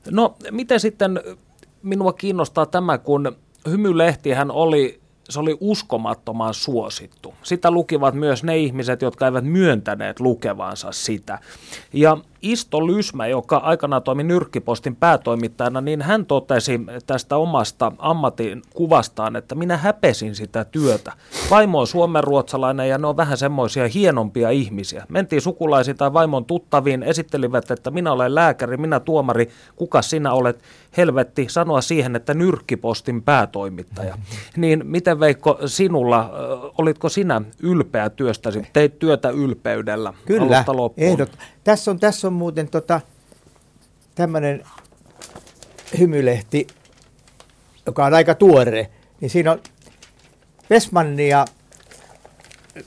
[0.10, 1.20] No, miten sitten
[1.84, 3.38] minua kiinnostaa tämä, kun
[3.70, 7.34] Hymylehtihän oli se oli uskomattoman suosittu.
[7.44, 11.40] Sitä lukivat myös ne ihmiset, jotka eivät myöntäneet lukevansa sitä.
[11.94, 19.36] Ja Isto Lysmä, joka aikanaan toimi Nyrkkipostin päätoimittajana, niin hän totesi tästä omasta ammatin kuvastaan,
[19.36, 21.12] että minä häpesin sitä työtä.
[21.52, 25.06] Vaimo on suomenruotsalainen ja ne on vähän semmoisia hienompia ihmisiä.
[25.10, 30.64] Mentiin sukulaisiin tai vaimon tuttaviin, esittelivät, että minä olen lääkäri, minä tuomari, kuka sinä olet?
[30.98, 34.18] Helvetti sanoa siihen, että Nyrkkipostin päätoimittaja.
[34.58, 36.30] Niin miten Veikko sinulla,
[36.78, 38.68] olitko sinä ylpeä työstäsi?
[38.74, 40.66] Teit työtä ylpeydellä Kyllä,
[40.98, 41.30] ehdot.
[41.64, 43.02] Tässä on, tässä on muuten tota,
[44.16, 44.64] tämmöinen
[46.00, 46.68] hymylehti,
[47.86, 48.90] joka on aika tuore.
[49.22, 49.62] Niin siinä on
[50.70, 51.46] Vesmannia,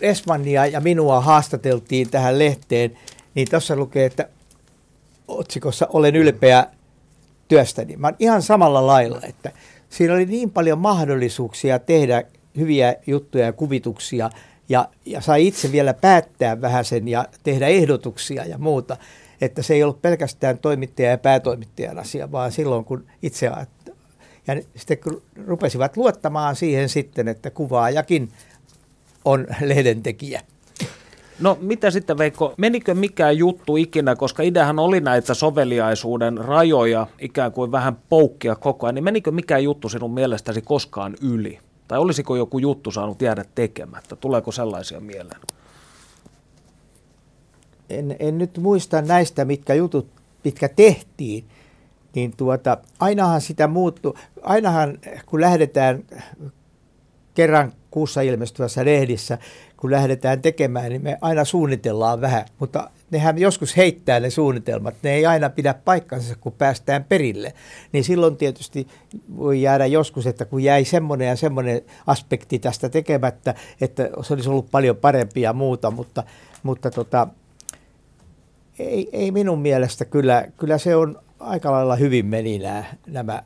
[0.01, 2.99] Vesmannia ja minua haastateltiin tähän lehteen.
[3.35, 4.29] Niin tuossa lukee, että
[5.29, 6.67] otsikossa olen ylpeä
[7.49, 7.97] työstäni.
[7.97, 9.53] Mä ihan samalla lailla, että
[9.89, 12.23] siinä oli niin paljon mahdollisuuksia tehdä
[12.57, 14.31] hyviä juttuja ja kuvituksia
[14.69, 18.97] ja, ja sai itse vielä päättää vähän sen ja tehdä ehdotuksia ja muuta.
[19.41, 23.51] Että se ei ollut pelkästään toimittaja ja päätoimittajan asia, vaan silloin kun itse
[24.47, 28.29] ja sitten kun rupesivat luottamaan siihen sitten, että kuvaajakin
[29.25, 30.41] on lehdentekijä.
[31.41, 37.53] No mitä sitten Veikko, menikö mikään juttu ikinä, koska ideahan oli näitä soveliaisuuden rajoja ikään
[37.53, 41.59] kuin vähän poukkia koko ajan, niin menikö mikään juttu sinun mielestäsi koskaan yli?
[41.89, 44.17] Tai olisiko joku juttu saanut jäädä tekemättä?
[44.17, 45.41] Tuleeko sellaisia mieleen?
[47.91, 50.09] En, en nyt muista näistä, mitkä jutut,
[50.45, 51.45] mitkä tehtiin,
[52.15, 54.19] niin tuota, ainahan sitä muuttuu.
[54.43, 56.05] Ainahan kun lähdetään
[57.35, 59.39] kerran kuussa ilmestyvässä lehdissä,
[59.77, 64.95] kun lähdetään tekemään, niin me aina suunnitellaan vähän, mutta nehän joskus heittää ne suunnitelmat.
[65.03, 67.55] Ne ei aina pidä paikkansa, kun päästään perille.
[67.93, 68.89] Niin silloin tietysti
[69.37, 74.49] voi jäädä joskus, että kun jäi semmoinen ja semmoinen aspekti tästä tekemättä, että se olisi
[74.49, 76.23] ollut paljon parempi ja muuta, mutta,
[76.63, 77.29] mutta tota,
[78.79, 83.43] ei, ei minun mielestä kyllä, kyllä se on aika lailla hyvin meni nämä, nämä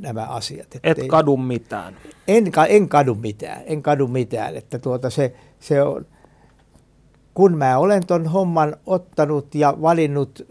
[0.00, 0.66] nämä asiat.
[0.82, 1.96] Et kadu mitään.
[2.28, 4.56] En, en kadu mitään, en kadu mitään.
[4.56, 6.06] Että tuota se, se on,
[7.34, 10.46] kun mä olen ton homman ottanut ja valinnut,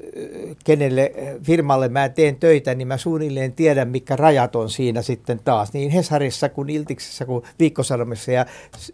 [0.65, 1.13] kenelle
[1.43, 5.73] firmalle mä teen töitä, niin mä suunnilleen tiedän, mikä rajat on siinä sitten taas.
[5.73, 8.45] Niin Hesarissa kuin Iltiksessä kuin Viikkosanomissa ja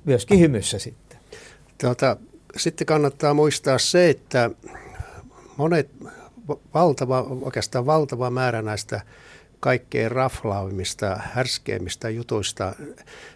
[0.06, 1.20] myöskin Hymyssä sitten.
[1.82, 2.18] Tuota,
[2.58, 4.52] sitten kannattaa muistaa se, että
[5.58, 5.90] monet,
[6.74, 9.02] valtava, oikeastaan valtava määrä näistä
[9.66, 12.76] kaikkein raflaavimmista, härskeimmistä jutuista.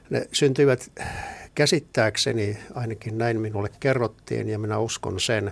[0.09, 0.91] Ne syntyivät
[1.55, 5.51] käsittääkseni, ainakin näin minulle kerrottiin ja minä uskon sen,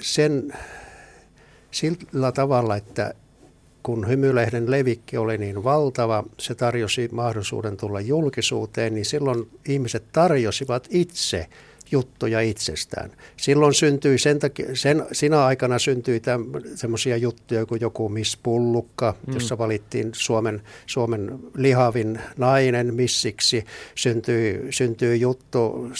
[0.00, 0.52] sen
[1.70, 3.14] sillä tavalla, että
[3.82, 10.88] kun hymylehden levikki oli niin valtava, se tarjosi mahdollisuuden tulla julkisuuteen, niin silloin ihmiset tarjosivat
[10.90, 11.46] itse–
[11.92, 13.10] juttuja itsestään.
[13.36, 16.22] Silloin syntyi, sen takia, sen, sinä aikana syntyi
[16.74, 19.34] semmoisia juttuja kuin joku Miss Pullukka, mm.
[19.34, 23.64] jossa valittiin Suomen, Suomen lihavin nainen missiksi.
[23.94, 25.90] Syntyi, syntyi juttu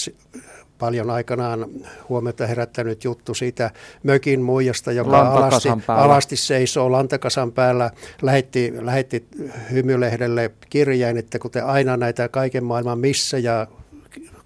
[0.81, 1.67] paljon aikanaan
[2.09, 3.71] huomiota herättänyt juttu siitä
[4.03, 7.91] mökin muijasta, joka alasti, alasti seisoo lantakasan päällä,
[8.23, 9.27] lähetti, lähetti
[9.73, 13.67] hymylehdelle kirjeen, että kuten aina näitä kaiken maailman missä ja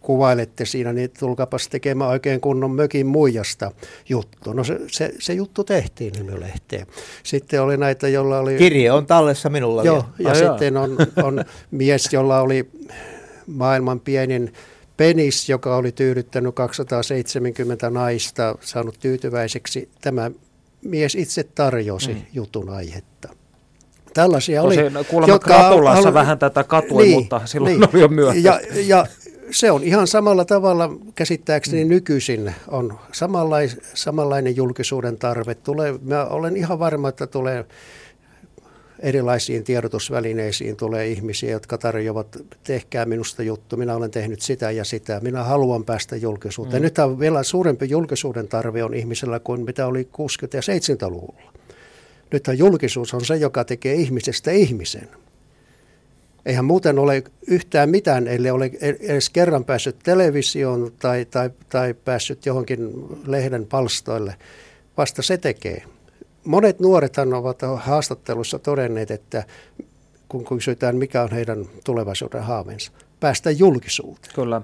[0.05, 3.71] kuvailette siinä, niin tulkapas tekemään oikein kunnon mökin muijasta
[4.09, 4.53] juttu.
[4.53, 6.87] No se, se, se juttu tehtiin nimilehteen.
[7.23, 8.57] Sitten oli näitä, jolla oli...
[8.57, 10.31] Kirje on tallessa minulla Joo, vielä.
[10.39, 12.71] ja ah, sitten on, on mies, jolla oli
[13.47, 14.53] maailman pienin
[14.97, 19.89] penis, joka oli tyydyttänyt 270 naista, saanut tyytyväiseksi.
[20.01, 20.31] Tämä
[20.83, 22.23] mies itse tarjosi mm.
[22.33, 23.29] jutun aihetta.
[24.15, 24.77] Tällaisia no, oli.
[25.09, 26.15] Kuulemma jotka Kratulassa halu...
[26.15, 27.89] vähän tätä katui, niin, mutta silloin niin.
[27.93, 28.45] oli jo myöhemmin.
[28.45, 29.07] Ja, ja
[29.51, 31.89] se on ihan samalla tavalla käsittääkseni mm.
[31.89, 35.55] nykyisin on samanlais, samanlainen julkisuuden tarve.
[35.55, 37.65] Tulee, mä olen ihan varma, että tulee
[38.99, 45.21] erilaisiin tiedotusvälineisiin tulee ihmisiä, jotka tarjoavat, tehkää minusta juttu, minä olen tehnyt sitä ja sitä,
[45.21, 46.83] minä haluan päästä julkisuuteen.
[46.83, 46.85] Mm.
[46.85, 50.17] Nyt on vielä suurempi julkisuuden tarve on ihmisellä kuin mitä oli 60-
[50.53, 51.53] ja 70-luvulla.
[52.33, 55.09] Nythän julkisuus on se, joka tekee ihmisestä ihmisen.
[56.47, 62.47] Eihän muuten ole yhtään mitään, ellei ole edes kerran päässyt televisioon tai, tai, tai päässyt
[62.47, 62.91] johonkin
[63.27, 64.37] lehden palstoille.
[64.97, 65.83] Vasta se tekee.
[66.45, 69.45] Monet nuorethan ovat haastattelussa todenneet, että
[70.29, 74.35] kun kysytään, mikä on heidän tulevaisuuden haaveensa, päästä julkisuuteen.
[74.35, 74.63] Kyllä.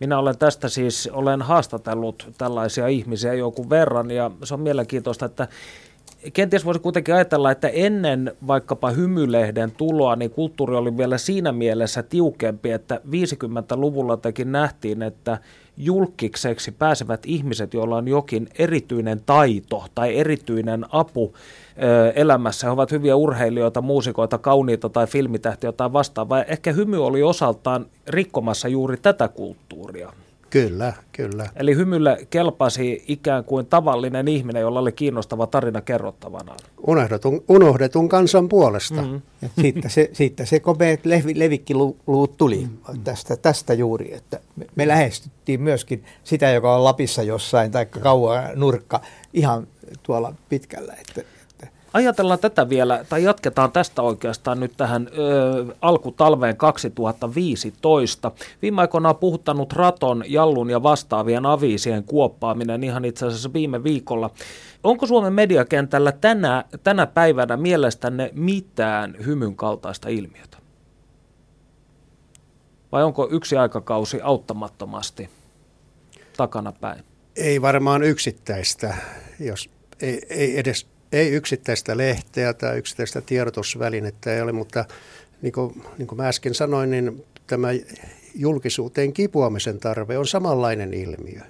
[0.00, 5.48] Minä olen tästä siis, olen haastatellut tällaisia ihmisiä jonkun verran ja se on mielenkiintoista, että
[6.32, 12.02] kenties voisi kuitenkin ajatella, että ennen vaikkapa hymylehden tuloa, niin kulttuuri oli vielä siinä mielessä
[12.02, 15.38] tiukempi, että 50-luvulla tekin nähtiin, että
[15.76, 21.34] julkikseksi pääsevät ihmiset, joilla on jokin erityinen taito tai erityinen apu
[22.14, 22.66] elämässä.
[22.66, 26.42] He ovat hyviä urheilijoita, muusikoita, kauniita tai filmitähtiä tai vastaavaa.
[26.42, 30.12] Ehkä hymy oli osaltaan rikkomassa juuri tätä kulttuuria.
[30.50, 31.46] Kyllä, kyllä.
[31.56, 36.54] Eli hymylle kelpasi ikään kuin tavallinen ihminen, jolla oli kiinnostava tarina kerrottavana.
[36.86, 39.02] Unohdetun, unohdetun kansan puolesta.
[39.02, 39.20] Mm.
[39.42, 43.00] Ja siitä se, siitä se komeet levi, levikkiluut tuli mm.
[43.04, 48.44] tästä, tästä juuri, että me, me lähestyttiin myöskin sitä, joka on Lapissa jossain tai kauan
[48.54, 49.00] nurkka
[49.34, 49.66] ihan
[50.02, 50.94] tuolla pitkällä.
[51.00, 51.39] Että,
[51.92, 58.32] Ajatellaan tätä vielä, tai jatketaan tästä oikeastaan nyt tähän ö, alkutalveen 2015.
[58.62, 64.30] Viime aikoina on puhuttanut Raton, Jallun ja vastaavien aviisien kuoppaaminen ihan itse asiassa viime viikolla.
[64.84, 70.58] Onko Suomen mediakentällä tänä, tänä päivänä mielestänne mitään hymyn kaltaista ilmiötä?
[72.92, 75.30] Vai onko yksi aikakausi auttamattomasti
[76.36, 77.04] takana päin?
[77.36, 78.94] Ei varmaan yksittäistä,
[79.40, 79.70] jos
[80.02, 84.84] ei, ei edes ei yksittäistä lehteä tai yksittäistä tiedotusvälinettä ei ole, mutta
[85.42, 87.68] niin kuin, niin kuin mä äsken sanoin, niin tämä
[88.34, 91.40] julkisuuteen kipuamisen tarve on samanlainen ilmiö.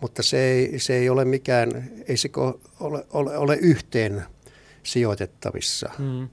[0.00, 2.30] Mutta se ei, se ei ole mikään, ei se
[2.80, 4.22] ole, ole, ole yhteen
[4.82, 6.28] sijoitettavissa, mm.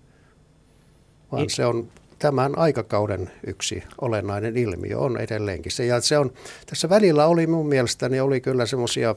[1.31, 1.87] vaan se on
[2.19, 5.71] tämän aikakauden yksi olennainen ilmiö on edelleenkin.
[5.71, 6.33] Se, ja se on,
[6.65, 9.15] tässä välillä oli mun mielestäni oli kyllä semmoisia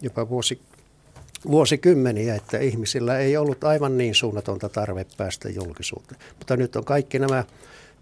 [0.00, 0.60] jopa vuosi,
[1.46, 6.20] vuosikymmeniä, että ihmisillä ei ollut aivan niin suunnatonta tarve päästä julkisuuteen.
[6.38, 7.44] Mutta nyt on kaikki nämä,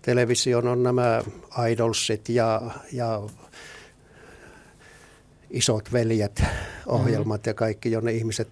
[0.03, 1.23] television on nämä
[1.71, 2.63] idolsit ja,
[2.93, 3.23] ja
[5.51, 6.43] isot veljet
[6.87, 7.51] ohjelmat mm.
[7.51, 8.49] ja kaikki, jonne ihmiset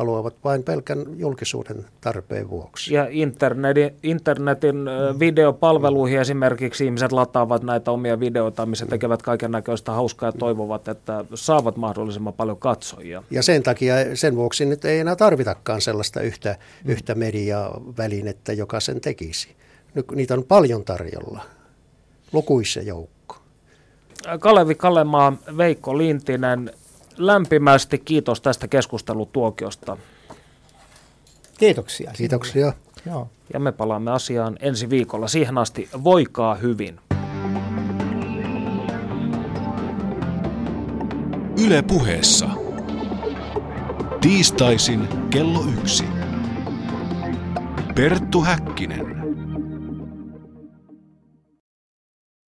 [0.00, 2.94] haluavat vain pelkän julkisuuden tarpeen vuoksi.
[2.94, 5.20] Ja internetin, internetin mm.
[5.20, 11.24] videopalveluihin esimerkiksi ihmiset lataavat näitä omia videoita, missä tekevät kaiken näköistä hauskaa ja toivovat, että
[11.34, 13.22] saavat mahdollisimman paljon katsojia.
[13.30, 16.90] Ja sen takia, sen vuoksi nyt ei enää tarvitakaan sellaista yhtä, mm.
[16.90, 19.48] yhtä mediavälinettä, joka sen tekisi.
[19.94, 21.42] Nyt niitä on paljon tarjolla,
[22.32, 23.36] lukuissa joukko.
[24.40, 26.70] Kalevi Kalemaa, Veikko Lintinen,
[27.26, 29.96] lämpimästi kiitos tästä keskustelutuokiosta.
[31.58, 32.12] Kiitoksia.
[32.16, 32.72] Kiitoksia.
[33.06, 33.28] Joo.
[33.52, 35.28] Ja me palaamme asiaan ensi viikolla.
[35.28, 37.00] Siihen asti voikaa hyvin.
[41.66, 42.48] Yle puheessa.
[44.20, 46.04] Tiistaisin kello yksi.
[47.94, 49.19] Perttu Häkkinen.